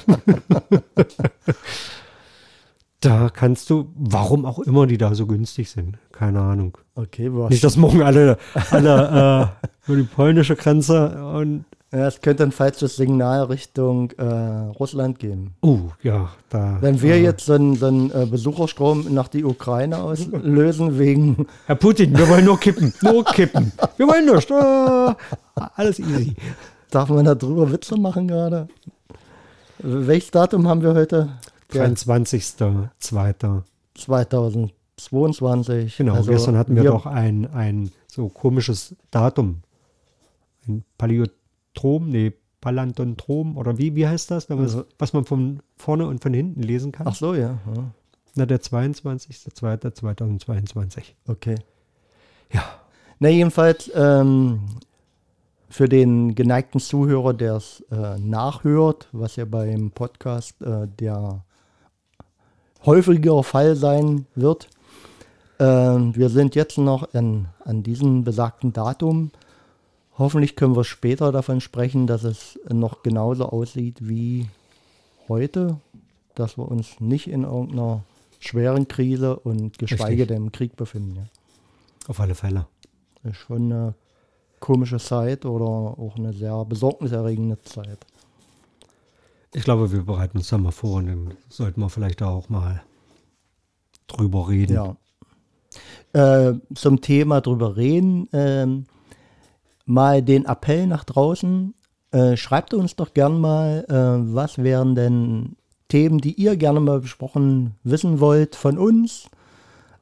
[2.99, 6.77] da kannst du, warum auch immer die da so günstig sind, keine Ahnung.
[6.95, 7.49] Okay, was?
[7.49, 8.37] Nicht, dass morgen alle,
[8.71, 9.53] alle
[9.87, 15.19] äh, über die polnische Grenze und ja, es könnte ein falsches Signal Richtung äh, Russland
[15.19, 15.53] geben.
[15.61, 16.79] Oh, ja, da.
[16.81, 21.47] Wenn wir äh, jetzt so einen, so einen äh, Besucherstrom nach die Ukraine auslösen wegen,
[21.67, 22.93] Herr Putin, wir wollen nur kippen.
[23.01, 23.71] Nur kippen.
[23.95, 24.51] Wir wollen nicht.
[24.51, 25.13] Äh,
[25.75, 26.35] alles easy.
[26.95, 28.67] Darf man da drüber Witze machen gerade?
[29.79, 31.29] Welches Datum haben wir heute?
[31.73, 33.62] Der 23.02.
[33.93, 35.97] 2022.
[35.97, 39.62] Genau, Also gestern hatten wir, doch ein, ein so komisches Datum.
[40.67, 44.49] Ein Paläotrom, nee, Palantontrom oder wie, wie heißt das?
[44.49, 47.08] Man, Also- was man von vorne und von hinten lesen kann.
[47.08, 47.60] Ach so, ja.
[47.75, 47.84] ja.
[48.36, 51.03] Na, der 22.02.2022.
[51.27, 51.55] Okay.
[52.51, 52.63] Ja.
[53.19, 54.62] Na, jedenfalls ähm,
[55.75, 61.43] für den geneigten Zuhörer, der es äh, nachhört, was ja beim Podcast äh, der
[62.85, 64.69] häufiger Fall sein wird.
[65.59, 69.31] Ähm, wir sind jetzt noch an, an diesem besagten Datum.
[70.17, 74.47] Hoffentlich können wir später davon sprechen, dass es noch genauso aussieht wie
[75.27, 75.81] heute,
[76.35, 78.03] dass wir uns nicht in irgendeiner
[78.39, 80.27] schweren Krise und geschweige Richtig.
[80.29, 81.17] denn im Krieg befinden.
[81.17, 81.23] Ja.
[82.07, 82.65] Auf alle Fälle.
[83.25, 83.93] Ist schon eine
[84.65, 87.99] komische Zeit oder auch eine sehr besorgniserregende Zeit.
[89.54, 92.82] Ich glaube, wir bereiten uns da mal vor und dann sollten wir vielleicht auch mal
[94.08, 94.73] drüber reden.
[94.73, 94.97] Ja.
[96.13, 98.86] Äh, zum Thema drüber reden, ähm,
[99.86, 101.75] mal den Appell nach draußen.
[102.10, 105.58] Äh, schreibt uns doch gern mal, äh, was wären denn
[105.89, 109.30] Themen, die ihr gerne mal besprochen wissen wollt von uns.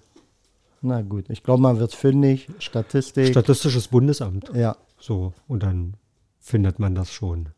[0.82, 2.48] Na gut, ich glaube, man wird fündig.
[2.60, 3.26] Statistik.
[3.28, 4.50] Statistisches Bundesamt.
[4.54, 4.76] ja.
[4.98, 5.94] So, und dann
[6.38, 7.48] findet man das schon.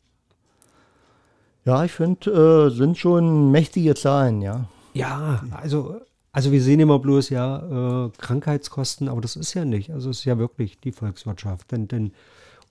[1.64, 4.68] Ja, ich finde, äh, sind schon mächtige Zahlen, ja.
[4.94, 6.00] Ja, also,
[6.32, 9.90] also wir sehen immer bloß ja äh, Krankheitskosten, aber das ist ja nicht.
[9.90, 11.70] Also es ist ja wirklich die Volkswirtschaft.
[11.70, 12.12] Denn, denn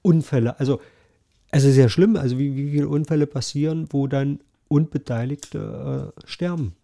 [0.02, 0.82] Unfälle, also
[1.52, 6.76] es ist ja schlimm, also wie, wie viele Unfälle passieren, wo dann Unbeteiligte äh, sterben.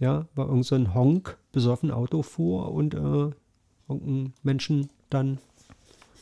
[0.00, 3.30] Ja, weil irgend so Honk besoffen Auto fuhr und äh,
[3.88, 5.38] irgendein Menschen dann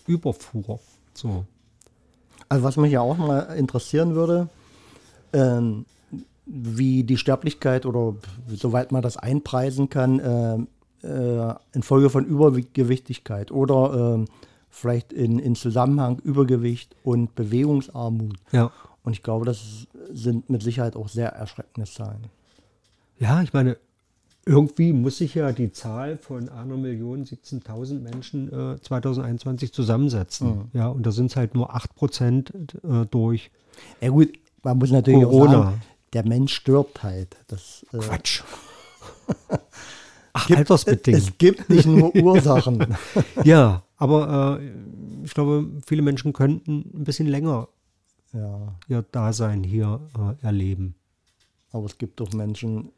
[0.06, 0.80] überfuhr.
[1.12, 1.44] So.
[2.48, 4.48] Also was mich ja auch mal interessieren würde,
[5.36, 5.86] ähm,
[6.46, 8.14] wie die Sterblichkeit oder
[8.48, 10.68] soweit man das einpreisen kann, ähm,
[11.02, 14.26] äh, infolge von Übergewichtigkeit oder ähm,
[14.70, 18.36] vielleicht in, in Zusammenhang Übergewicht und Bewegungsarmut.
[18.52, 18.70] Ja.
[19.02, 22.26] Und ich glaube, das sind mit Sicherheit auch sehr erschreckende Zahlen.
[23.18, 23.76] Ja, ich meine,
[24.44, 30.70] irgendwie muss sich ja die Zahl von einer Million 17.000 Menschen äh, 2021 zusammensetzen.
[30.72, 32.52] Ja, und da sind es halt nur 8 Prozent
[32.84, 33.50] äh, durch
[34.00, 34.30] Ja gut,
[34.66, 35.62] man muss natürlich auch Corona.
[35.62, 37.36] sagen, der Mensch stirbt halt.
[37.48, 38.42] Das, äh, Quatsch.
[40.32, 41.18] Ach, gibt- altersbedingt.
[41.18, 42.96] Es gibt nicht nur Ursachen.
[43.44, 44.70] Ja, aber äh,
[45.24, 47.68] ich glaube, viele Menschen könnten ein bisschen länger
[48.32, 50.94] ja, ihr Dasein hier äh, erleben.
[51.72, 52.90] aber es gibt doch Menschen.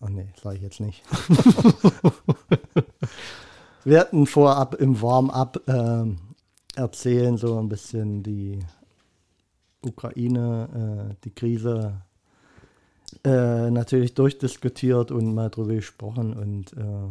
[0.00, 1.02] Ach nee, sage ich jetzt nicht.
[3.84, 6.18] Wir hatten vorab im Warm-up ähm,
[6.76, 8.60] erzählen so ein bisschen die
[9.82, 12.02] Ukraine, äh, die Krise
[13.24, 16.32] äh, natürlich durchdiskutiert und mal drüber gesprochen.
[16.34, 17.08] Und äh,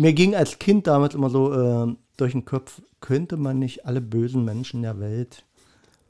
[0.00, 4.00] mir ging als Kind damals immer so äh, durch den Kopf, könnte man nicht alle
[4.00, 5.44] bösen Menschen der Welt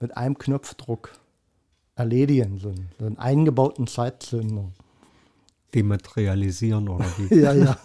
[0.01, 1.13] mit einem Knopfdruck
[1.95, 4.71] erledigen, so, einen- so einen eingebauten Zeitzünder.
[5.75, 7.35] Dematerialisieren oder wie?
[7.41, 7.79] Ja, ja.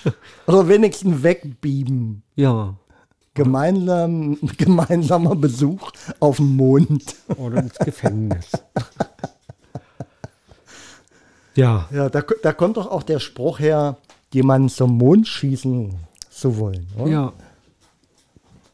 [0.46, 2.22] Oder wenigstens wegbieben.
[2.36, 2.74] ja.
[3.34, 7.16] Gemeinsam, gemeinsamer Besuch auf dem Mond.
[7.36, 8.50] Oder ins Gefängnis.
[11.54, 13.96] ja, Ja, da, da kommt doch auch der Spruch her,
[14.32, 15.94] jemanden zum Mond schießen
[16.30, 16.86] zu wollen.
[16.96, 17.10] Oder?
[17.10, 17.32] Ja.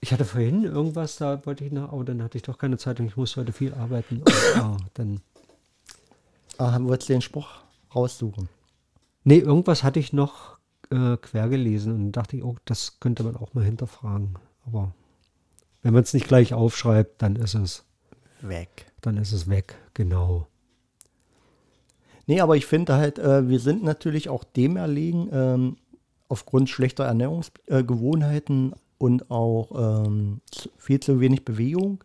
[0.02, 3.00] Ich hatte vorhin irgendwas, da wollte ich nach, aber dann hatte ich doch keine Zeit
[3.00, 4.18] und ich muss heute viel arbeiten.
[4.18, 5.20] Und, ah, dann,
[6.58, 7.48] Ah, wolltest du den Spruch
[7.94, 8.48] raussuchen?
[9.24, 10.58] nee, irgendwas hatte ich noch
[10.90, 14.34] äh, quer gelesen und dachte ich, oh, das könnte man auch mal hinterfragen.
[14.70, 14.94] Aber
[15.82, 17.84] wenn man es nicht gleich aufschreibt, dann ist es,
[18.40, 18.86] Weg.
[19.00, 20.46] dann ist es weg, genau.
[22.26, 25.76] Nee, aber ich finde halt, äh, wir sind natürlich auch dem erlegen, ähm,
[26.28, 30.40] aufgrund schlechter Ernährungsgewohnheiten und auch ähm,
[30.76, 32.04] viel zu wenig Bewegung,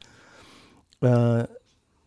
[1.02, 1.44] äh,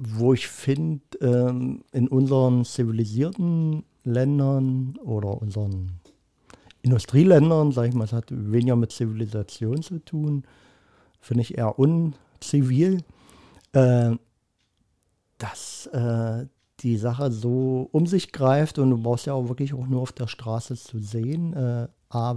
[0.01, 6.01] wo ich finde, ähm, in unseren zivilisierten Ländern oder unseren
[6.83, 10.45] Industrieländern, sage ich mal, es hat weniger mit Zivilisation zu tun,
[11.21, 13.03] finde ich eher unzivil,
[13.73, 14.12] äh,
[15.38, 16.47] dass äh,
[16.81, 20.12] die Sache so um sich greift und du brauchst ja auch wirklich auch nur auf
[20.12, 22.37] der Straße zu sehen, äh, A,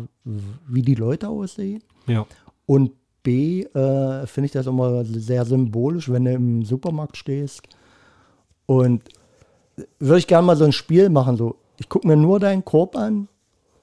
[0.67, 1.84] wie die Leute aussehen.
[2.08, 2.25] Ja.
[2.65, 2.91] und
[3.23, 7.62] B, äh, finde ich das immer sehr symbolisch, wenn du im Supermarkt stehst.
[8.65, 9.04] Und
[10.00, 12.96] würde ich gerne mal so ein Spiel machen, so ich gucke mir nur deinen Korb
[12.96, 13.27] an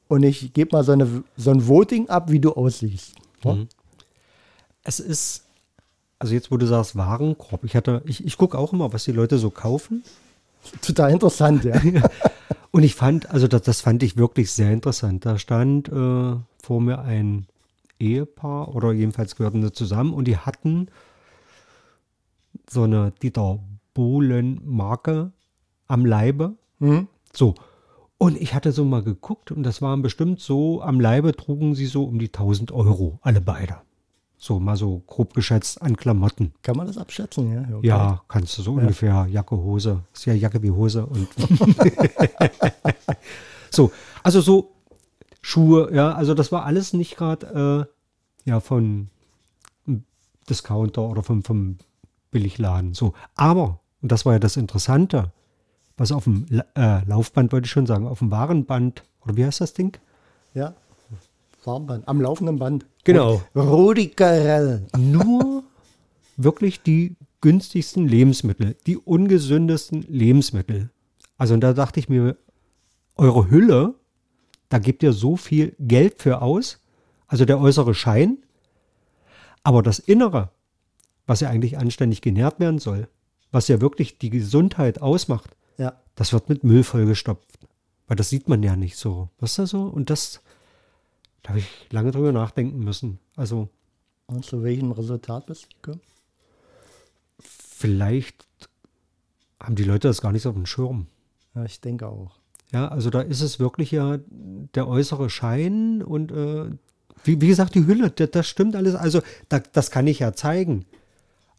[0.09, 3.15] und ich gebe mal so, eine, so ein Voting ab, wie du aussiehst.
[3.45, 3.69] Mhm.
[4.83, 5.45] Es ist,
[6.19, 9.13] also jetzt, wo du sagst, Warenkorb, ich hatte, ich, ich gucke auch immer, was die
[9.13, 10.03] Leute so kaufen.
[10.83, 11.81] Total interessant, ja.
[12.71, 15.25] Und ich fand, also das, das fand ich wirklich sehr interessant.
[15.25, 17.47] Da stand äh, vor mir ein
[17.99, 20.89] Ehepaar oder jedenfalls gehörten sie zusammen und die hatten
[22.71, 23.59] so eine Dieter
[23.95, 25.33] Bohlen-Marke
[25.89, 26.55] am Leibe.
[26.79, 27.09] Mhm.
[27.33, 27.55] So.
[28.19, 31.87] Und ich hatte so mal geguckt und das waren bestimmt so, am Leibe trugen sie
[31.87, 33.77] so um die 1000 Euro, alle beide.
[34.37, 36.53] So mal so grob geschätzt an Klamotten.
[36.63, 37.77] Kann man das abschätzen, ja?
[37.77, 37.87] Okay.
[37.87, 40.03] Ja, kannst du so ungefähr Jacke, Hose.
[40.13, 41.29] Ist ja Jacke wie Hose und
[43.71, 43.91] so,
[44.23, 44.73] also so
[45.41, 47.89] Schuhe, ja, also das war alles nicht gerade
[48.47, 49.11] äh, ja von
[50.49, 51.79] Discounter oder vom, vom
[52.31, 52.95] Billigladen.
[52.95, 55.33] So, aber und das war ja das Interessante,
[55.99, 59.61] was auf dem äh, Laufband wollte ich schon sagen, auf dem Warenband oder wie heißt
[59.61, 59.97] das Ding?
[60.55, 60.75] Ja.
[61.65, 62.09] Warmband.
[62.09, 62.87] Am laufenden Band.
[63.05, 63.43] Genau.
[63.55, 64.87] Rudi Carell.
[64.97, 65.65] nur
[66.37, 70.91] wirklich die günstigsten Lebensmittel, die ungesündesten Lebensmittel.
[71.37, 72.37] Also und da dachte ich mir,
[73.17, 73.95] eure Hülle,
[74.69, 76.81] da gebt ihr so viel Geld für aus,
[77.27, 78.39] also der äußere Schein,
[79.63, 80.51] aber das Innere,
[81.27, 83.09] was ja eigentlich anständig genährt werden soll,
[83.51, 85.95] was ja wirklich die Gesundheit ausmacht, Ja.
[86.17, 87.59] das wird mit Müll vollgestopft.
[88.07, 89.29] Weil das sieht man ja nicht so.
[89.39, 89.83] Was ist da so?
[89.83, 90.41] Und das,
[91.43, 93.19] da habe ich lange drüber nachdenken müssen.
[93.37, 93.69] Also
[94.27, 96.01] Und zu welchem Resultat bist du gekommen?
[97.79, 98.45] vielleicht
[99.61, 101.07] haben die Leute das gar nicht so auf dem Schirm.
[101.55, 102.33] Ja, ich denke auch.
[102.73, 104.19] Ja, also da ist es wirklich ja
[104.75, 106.71] der äußere Schein und äh,
[107.25, 108.95] wie, wie gesagt, die Hülle, das, das stimmt alles.
[108.95, 110.87] Also da, das kann ich ja zeigen.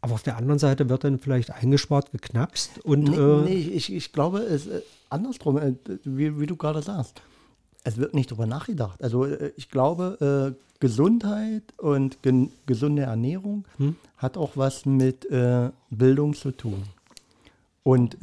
[0.02, 3.92] Aber auf der anderen Seite wird dann vielleicht eingespart, geknapst und Nee, äh, nee ich,
[3.92, 4.80] ich glaube, es äh,
[5.10, 5.74] andersrum, äh,
[6.04, 7.20] wie, wie du gerade sagst.
[7.84, 9.02] Es wird nicht drüber nachgedacht.
[9.02, 13.96] Also äh, ich glaube, äh, Gesundheit und gen gesunde Ernährung Hm?
[14.16, 16.82] hat auch was mit äh, Bildung zu tun.
[17.82, 18.16] Und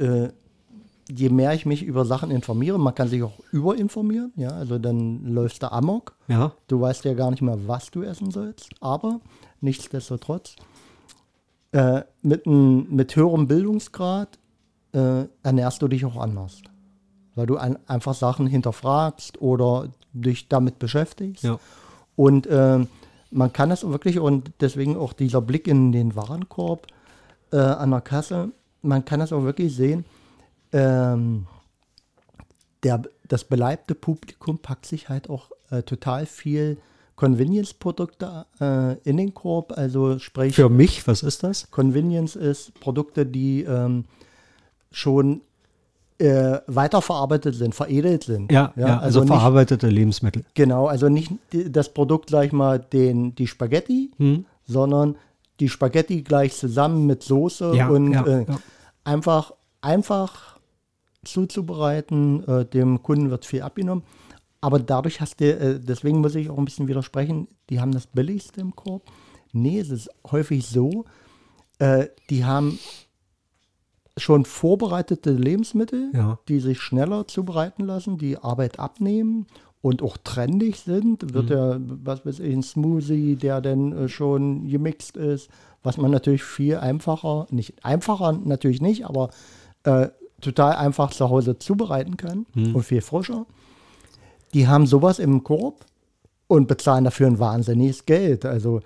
[1.10, 5.24] je mehr ich mich über Sachen informiere, man kann sich auch überinformieren, ja, also dann
[5.24, 6.14] läufst du amok.
[6.28, 9.20] ja, Du weißt ja gar nicht mehr, was du essen sollst, aber
[9.60, 10.54] nichtsdestotrotz,
[11.72, 14.38] äh, mit, ein, mit höherem Bildungsgrad
[14.92, 16.62] äh, ernährst du dich auch anders.
[17.34, 21.44] Weil du ein, einfach Sachen hinterfragst oder dich damit beschäftigst.
[21.44, 21.58] ja,
[22.16, 22.84] Und äh,
[23.30, 26.86] man kann das wirklich, und deswegen auch dieser Blick in den Warenkorb
[27.52, 28.50] äh, an der Kasse,
[28.82, 30.04] man kann das auch wirklich sehen,
[30.72, 31.46] ähm,
[32.82, 36.78] der, das beleibte Publikum packt sich halt auch äh, total viel
[37.18, 39.72] Convenience-Produkte äh, in den Korb.
[39.76, 41.68] Also sprich, für mich, was ist das?
[41.72, 44.04] Convenience ist Produkte, die ähm,
[44.92, 45.40] schon
[46.18, 48.52] äh, weiterverarbeitet sind, veredelt sind.
[48.52, 50.44] Ja, ja, also, nicht, verarbeitete Lebensmittel.
[50.54, 54.44] Genau, also nicht das Produkt, sag ich mal, den, die Spaghetti, Hm?
[54.64, 55.16] sondern
[55.58, 58.58] die Spaghetti gleich zusammen mit Soße Ja, und ja, äh, ja.
[59.02, 60.56] einfach, einfach
[61.24, 62.46] zuzubereiten.
[62.46, 64.04] Äh, dem Kunden wird viel abgenommen.
[64.60, 68.06] Aber dadurch hast du, äh, deswegen muss ich auch ein bisschen widersprechen, die haben das
[68.06, 69.02] billigste im Korb.
[69.52, 71.04] Nee, es ist häufig so,
[71.78, 72.78] äh, die haben
[74.16, 76.38] schon vorbereitete Lebensmittel, Ja.
[76.48, 79.46] die sich schneller zubereiten lassen, die Arbeit abnehmen
[79.80, 81.32] und auch trendig sind.
[81.34, 85.48] Wird ja, was weiß ich, ein Smoothie, der dann äh, schon gemixt ist,
[85.84, 89.30] was man natürlich viel einfacher, nicht einfacher natürlich nicht, aber
[89.84, 90.08] äh,
[90.40, 93.46] total einfach zu Hause zubereiten kann und viel frischer.
[94.54, 95.84] Die haben sowas im Korb
[96.46, 98.44] und bezahlen dafür ein wahnsinniges Geld.
[98.44, 98.80] Also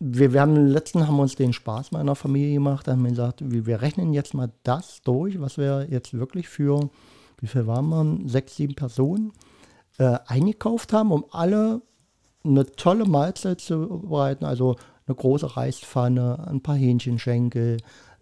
[0.00, 3.66] wir, wir haben im letzten haben uns den Spaß meiner Familie gemacht, haben gesagt, wir,
[3.66, 6.90] wir rechnen jetzt mal das durch, was wir jetzt wirklich für,
[7.40, 9.32] wie viel waren wir, sechs, sieben Personen
[9.98, 11.82] äh, eingekauft haben, um alle
[12.44, 14.44] eine tolle Mahlzeit zu bereiten.
[14.44, 14.76] Also
[15.06, 17.78] eine große Reispfanne, ein paar Hähnchenschenkel,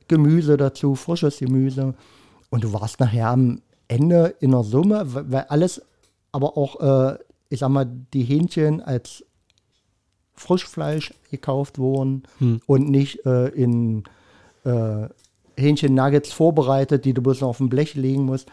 [0.09, 1.95] Gemüse dazu, frisches Gemüse.
[2.51, 5.83] Und du warst nachher am Ende in der Summe, weil alles,
[6.33, 7.19] aber auch, äh,
[7.49, 9.25] ich sag mal, die Hähnchen als
[10.35, 12.23] Frischfleisch gekauft wurden
[12.67, 14.05] und nicht äh, in
[14.65, 15.09] äh,
[15.57, 18.49] Hähnchen-Nuggets vorbereitet, die du bloß noch auf dem Blech legen musst.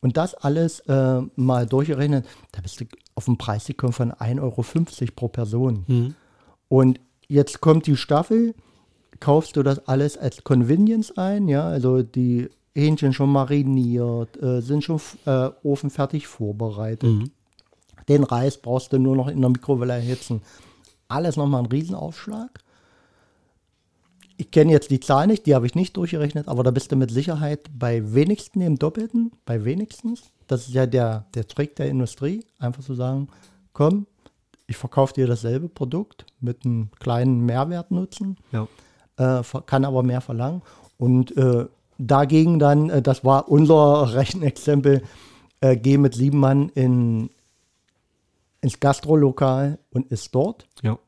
[0.00, 4.40] Und das alles äh, mal durchgerechnet, da bist du auf den Preis gekommen von 1,50
[4.40, 5.84] Euro pro Person.
[6.68, 8.54] Und jetzt kommt die Staffel,
[9.20, 14.82] kaufst du das alles als Convenience ein, ja, also die Hähnchen schon mariniert, äh, sind
[14.84, 17.30] schon äh, ofenfertig vorbereitet.
[18.08, 20.42] Den Reis brauchst du nur noch in der Mikrowelle erhitzen.
[21.08, 22.58] Alles nochmal ein Riesenaufschlag.
[24.38, 26.96] Ich kenne jetzt die Zahl nicht, die habe ich nicht durchgerechnet, aber da bist du
[26.96, 30.30] mit Sicherheit bei wenigsten im Doppelten, bei wenigstens.
[30.48, 33.28] Das ist ja der, der Trick der Industrie, einfach zu sagen,
[33.72, 34.06] komm,
[34.66, 38.66] ich verkaufe dir dasselbe Produkt mit einem kleinen Mehrwertnutzen, Ja.
[39.18, 40.62] äh, kann aber mehr verlangen.
[40.96, 41.66] Und äh,
[42.06, 45.02] dagegen dann, äh, das war unser Rechenexempel,
[45.60, 47.30] äh, geh mit sieben Mann in,
[48.60, 50.98] ins Gastrolokal und ist dort, ja.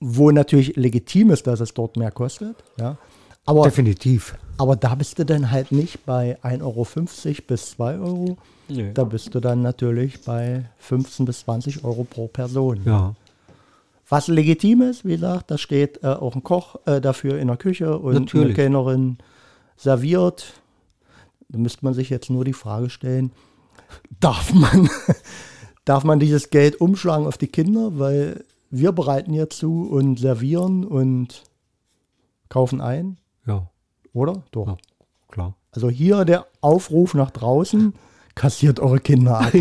[0.00, 2.56] wo natürlich legitim ist, dass es dort mehr kostet.
[2.78, 2.98] Ja.
[3.44, 4.36] Aber, Definitiv.
[4.56, 6.86] aber da bist du dann halt nicht bei 1,50 Euro
[7.48, 8.36] bis 2 Euro.
[8.68, 8.92] Nee.
[8.94, 12.82] Da bist du dann natürlich bei 15 bis 20 Euro pro Person.
[12.84, 13.14] Ja.
[14.08, 17.56] Was legitim ist, wie gesagt, da steht äh, auch ein Koch äh, dafür in der
[17.56, 18.46] Küche und Natürlich.
[18.46, 19.18] eine Kellnerin
[19.82, 20.60] serviert.
[21.48, 23.32] Da müsste man sich jetzt nur die Frage stellen,
[24.20, 24.88] darf man,
[25.84, 30.84] darf man dieses Geld umschlagen auf die Kinder, weil wir bereiten ja zu und servieren
[30.84, 31.42] und
[32.48, 33.68] kaufen ein, Ja,
[34.12, 34.42] oder?
[34.50, 34.66] Doch.
[34.66, 34.76] Ja.
[35.28, 35.54] klar.
[35.72, 37.94] Also hier der Aufruf nach draußen,
[38.34, 39.52] kassiert eure Kinder ab.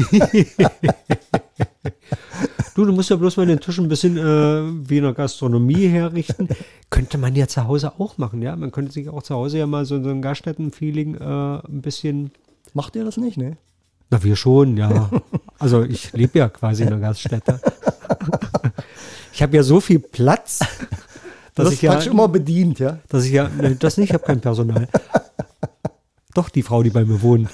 [2.81, 5.87] Du, du musst ja bloß mal den Tisch ein bisschen äh, wie in der Gastronomie
[5.87, 6.49] herrichten.
[6.89, 8.55] könnte man ja zu Hause auch machen, ja.
[8.55, 12.31] Man könnte sich auch zu Hause ja mal so, so ein Gaststätten-Feeling äh, ein bisschen.
[12.73, 13.57] Macht ihr das nicht, ne?
[14.09, 15.11] Na, wir schon, ja.
[15.59, 17.61] Also ich lebe ja quasi in einer Gaststätte.
[19.31, 20.57] Ich habe ja so viel Platz,
[21.53, 22.97] dass Das ich ja, immer bedient, ja?
[23.09, 24.87] dass ich ja, nee, das nicht, ich habe kein Personal.
[26.33, 27.47] Doch, die Frau, die bei mir wohnt.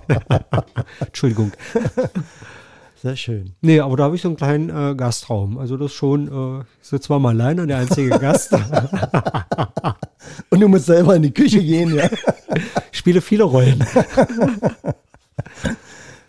[1.00, 1.52] Entschuldigung.
[3.00, 3.54] Sehr schön.
[3.60, 5.56] Nee, aber da habe ich so einen kleinen äh, Gastraum.
[5.58, 8.52] Also das schon, äh, ich sitze mal alleine, der einzige Gast.
[10.50, 12.08] Und du musst selber in die Küche gehen, ja?
[12.90, 13.84] Ich spiele viele Rollen.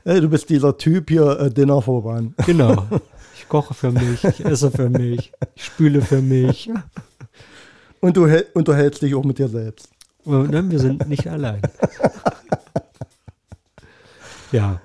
[0.06, 2.34] Äh, Du bist dieser Typ hier, äh, Dinner voran.
[2.46, 2.86] Genau.
[3.36, 6.70] Ich koche für mich, ich esse für mich, ich spüle für mich.
[8.00, 9.90] Und du unterhältst dich auch mit dir selbst.
[10.24, 11.62] Und, ne, wir sind nicht allein.
[14.52, 14.80] Ja,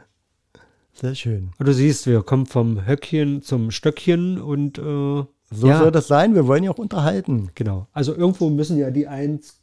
[0.94, 1.50] Sehr schön.
[1.58, 6.34] du siehst, wir kommen vom Höckchen zum Stöckchen und äh, So ja, soll das sein.
[6.34, 7.50] Wir wollen ja auch unterhalten.
[7.54, 7.88] genau.
[7.92, 9.58] Also irgendwo müssen ja die 1,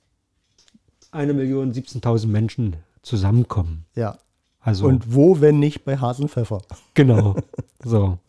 [1.11, 3.85] 1 Million 17.000 Menschen zusammenkommen.
[3.95, 4.17] Ja.
[4.59, 6.61] Also Und wo, wenn nicht bei Hasenpfeffer?
[6.93, 7.35] Genau.
[7.83, 8.19] So.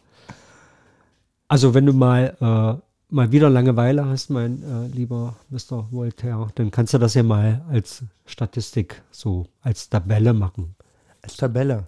[1.46, 5.86] Also wenn du mal, äh, mal wieder Langeweile hast, mein äh, lieber Mr.
[5.90, 10.74] Voltaire, dann kannst du das ja mal als Statistik, so als Tabelle machen.
[11.20, 11.84] Als Tabelle.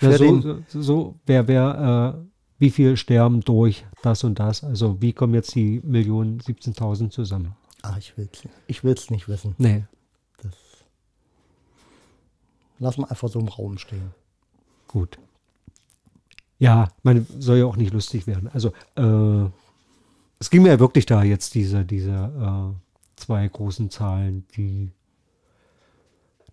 [0.00, 2.26] Ja, so, so, wer, wer, äh,
[2.58, 4.62] wie viel sterben durch das und das?
[4.62, 7.54] Also wie kommen jetzt die Millionen 17.000 zusammen?
[7.86, 9.54] ach, ich will's, ich will's nicht wissen.
[9.58, 9.84] Nee.
[12.78, 14.12] Lass mal einfach so im Raum stehen.
[14.86, 15.18] Gut.
[16.58, 18.48] Ja, man soll ja auch nicht lustig werden.
[18.52, 19.50] Also, äh,
[20.38, 24.90] es ging mir ja wirklich da jetzt diese, diese äh, zwei großen Zahlen, die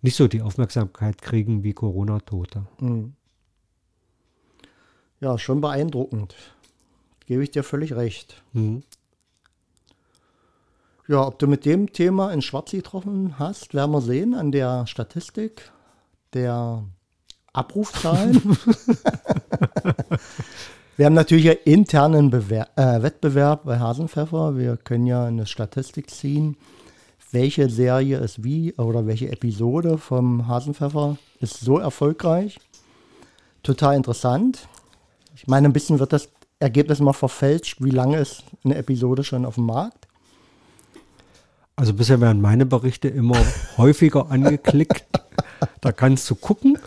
[0.00, 2.66] nicht so die Aufmerksamkeit kriegen wie Corona-Tote.
[2.80, 3.14] Mhm.
[5.24, 6.34] Ja, schon beeindruckend.
[7.24, 8.42] Gebe ich dir völlig recht.
[8.52, 8.82] Mhm.
[11.08, 14.86] Ja, ob du mit dem Thema in Schwarz getroffen hast, werden wir sehen an der
[14.86, 15.72] Statistik
[16.34, 16.84] der
[17.54, 18.34] Abrufzahlen.
[20.98, 24.58] wir haben natürlich einen internen Bewer äh, Wettbewerb bei Hasenpfeffer.
[24.58, 26.58] Wir können ja eine Statistik ziehen,
[27.32, 32.60] welche Serie ist wie oder welche Episode vom Hasenpfeffer ist so erfolgreich.
[33.62, 34.68] Total interessant.
[35.34, 36.28] Ich meine, ein bisschen wird das
[36.60, 37.78] Ergebnis mal verfälscht.
[37.82, 40.06] Wie lange ist eine Episode schon auf dem Markt?
[41.76, 43.36] Also bisher werden meine Berichte immer
[43.76, 45.04] häufiger angeklickt.
[45.80, 46.78] Da kannst du gucken.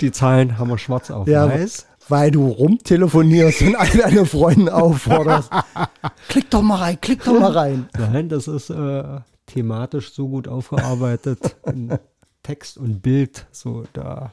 [0.00, 1.86] Die Zahlen haben wir schwarz auf Ja, weiß.
[2.08, 5.50] weil du rumtelefonierst und all deine Freunde aufforderst.
[6.28, 7.88] klick doch mal rein, klick doch mal rein.
[7.96, 11.98] Nein, das ist äh, thematisch so gut aufgearbeitet in
[12.42, 13.46] Text und Bild.
[13.50, 14.30] So, da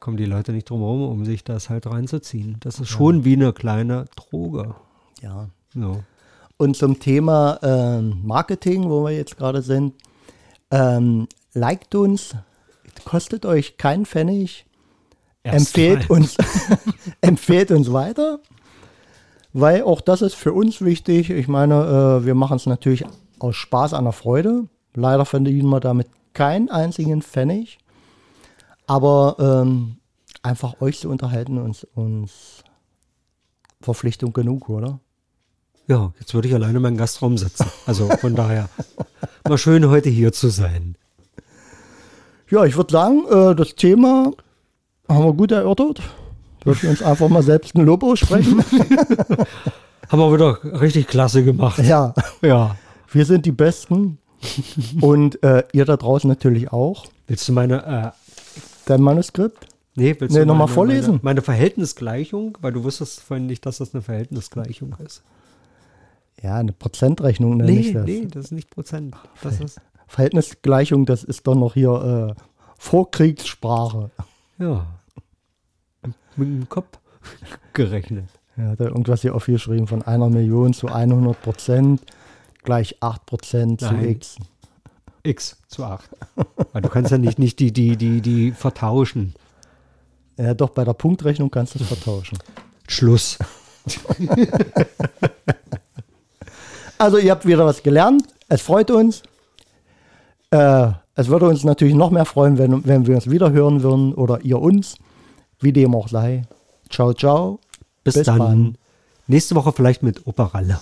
[0.00, 2.56] kommen die Leute nicht drum herum, um sich das halt reinzuziehen.
[2.60, 4.74] Das ist schon wie eine kleine Droge.
[5.22, 5.48] Ja.
[5.74, 6.02] So.
[6.56, 9.94] Und zum Thema ähm, Marketing, wo wir jetzt gerade sind,
[10.70, 12.34] ähm, liked uns,
[13.04, 14.66] kostet euch keinen Pfennig,
[15.42, 16.36] empfehlt uns,
[17.20, 18.40] empfehlt uns weiter,
[19.52, 21.30] weil auch das ist für uns wichtig.
[21.30, 23.04] Ich meine, äh, wir machen es natürlich
[23.38, 24.64] aus Spaß an der Freude.
[24.94, 27.78] Leider verdienen wir damit keinen einzigen Pfennig,
[28.90, 29.98] aber ähm,
[30.42, 32.64] einfach euch zu unterhalten uns, uns
[33.80, 34.98] Verpflichtung genug, oder?
[35.86, 37.66] Ja, jetzt würde ich alleine in meinen Gastraum sitzen.
[37.86, 38.68] Also von daher,
[39.48, 40.96] mal schön heute hier zu sein.
[42.50, 44.32] Ja, ich würde sagen, äh, das Thema
[45.08, 46.00] haben wir gut erörtert.
[46.64, 48.62] Würde ich uns einfach mal selbst ein Lob aussprechen.
[50.08, 51.78] Haben wir wieder richtig klasse gemacht.
[51.78, 52.12] ja,
[52.42, 52.74] Ja.
[53.12, 54.18] wir sind die Besten.
[55.00, 57.06] Und äh, ihr da draußen natürlich auch.
[57.28, 58.10] Willst du meine, äh,
[58.86, 59.66] Dein Manuskript?
[59.96, 61.10] nee, willst Nee, du noch mal meine- vorlesen?
[61.14, 65.22] Meine, meine Verhältnisgleichung, weil du wusstest vorhin nicht, dass das eine Verhältnisgleichung ist.
[66.42, 68.04] Ja, eine Prozentrechnung nenne ich Nee, das.
[68.06, 69.14] nee, das ist nicht Prozent.
[69.42, 72.42] Das ist, Verhältnisgleichung, das ist doch noch hier äh,
[72.78, 74.10] Vorkriegssprache.
[74.58, 74.86] ja,
[76.36, 76.98] mit dem Kopf
[77.74, 78.24] gerechnet.
[78.56, 82.00] Ja, hat er irgendwas hier aufgeschrieben von einer Million zu 100 Prozent
[82.62, 83.94] gleich 8 Prozent zu.
[83.94, 84.36] X.
[85.22, 86.08] X zu 8.
[86.72, 89.34] Weil du kannst ja nicht, nicht die, die, die, die vertauschen.
[90.36, 92.38] Ja, doch, bei der Punktrechnung kannst du es vertauschen.
[92.88, 93.38] Schluss.
[97.00, 98.24] Also ihr habt wieder was gelernt.
[98.50, 99.22] Es freut uns.
[100.50, 104.12] Äh, es würde uns natürlich noch mehr freuen, wenn, wenn wir uns wieder hören würden
[104.12, 104.96] oder ihr uns,
[105.60, 106.42] wie dem auch sei.
[106.90, 107.58] Ciao, ciao.
[108.04, 108.38] Bis, Bis dann.
[108.38, 108.78] dann.
[109.28, 110.78] Nächste Woche vielleicht mit Operalle.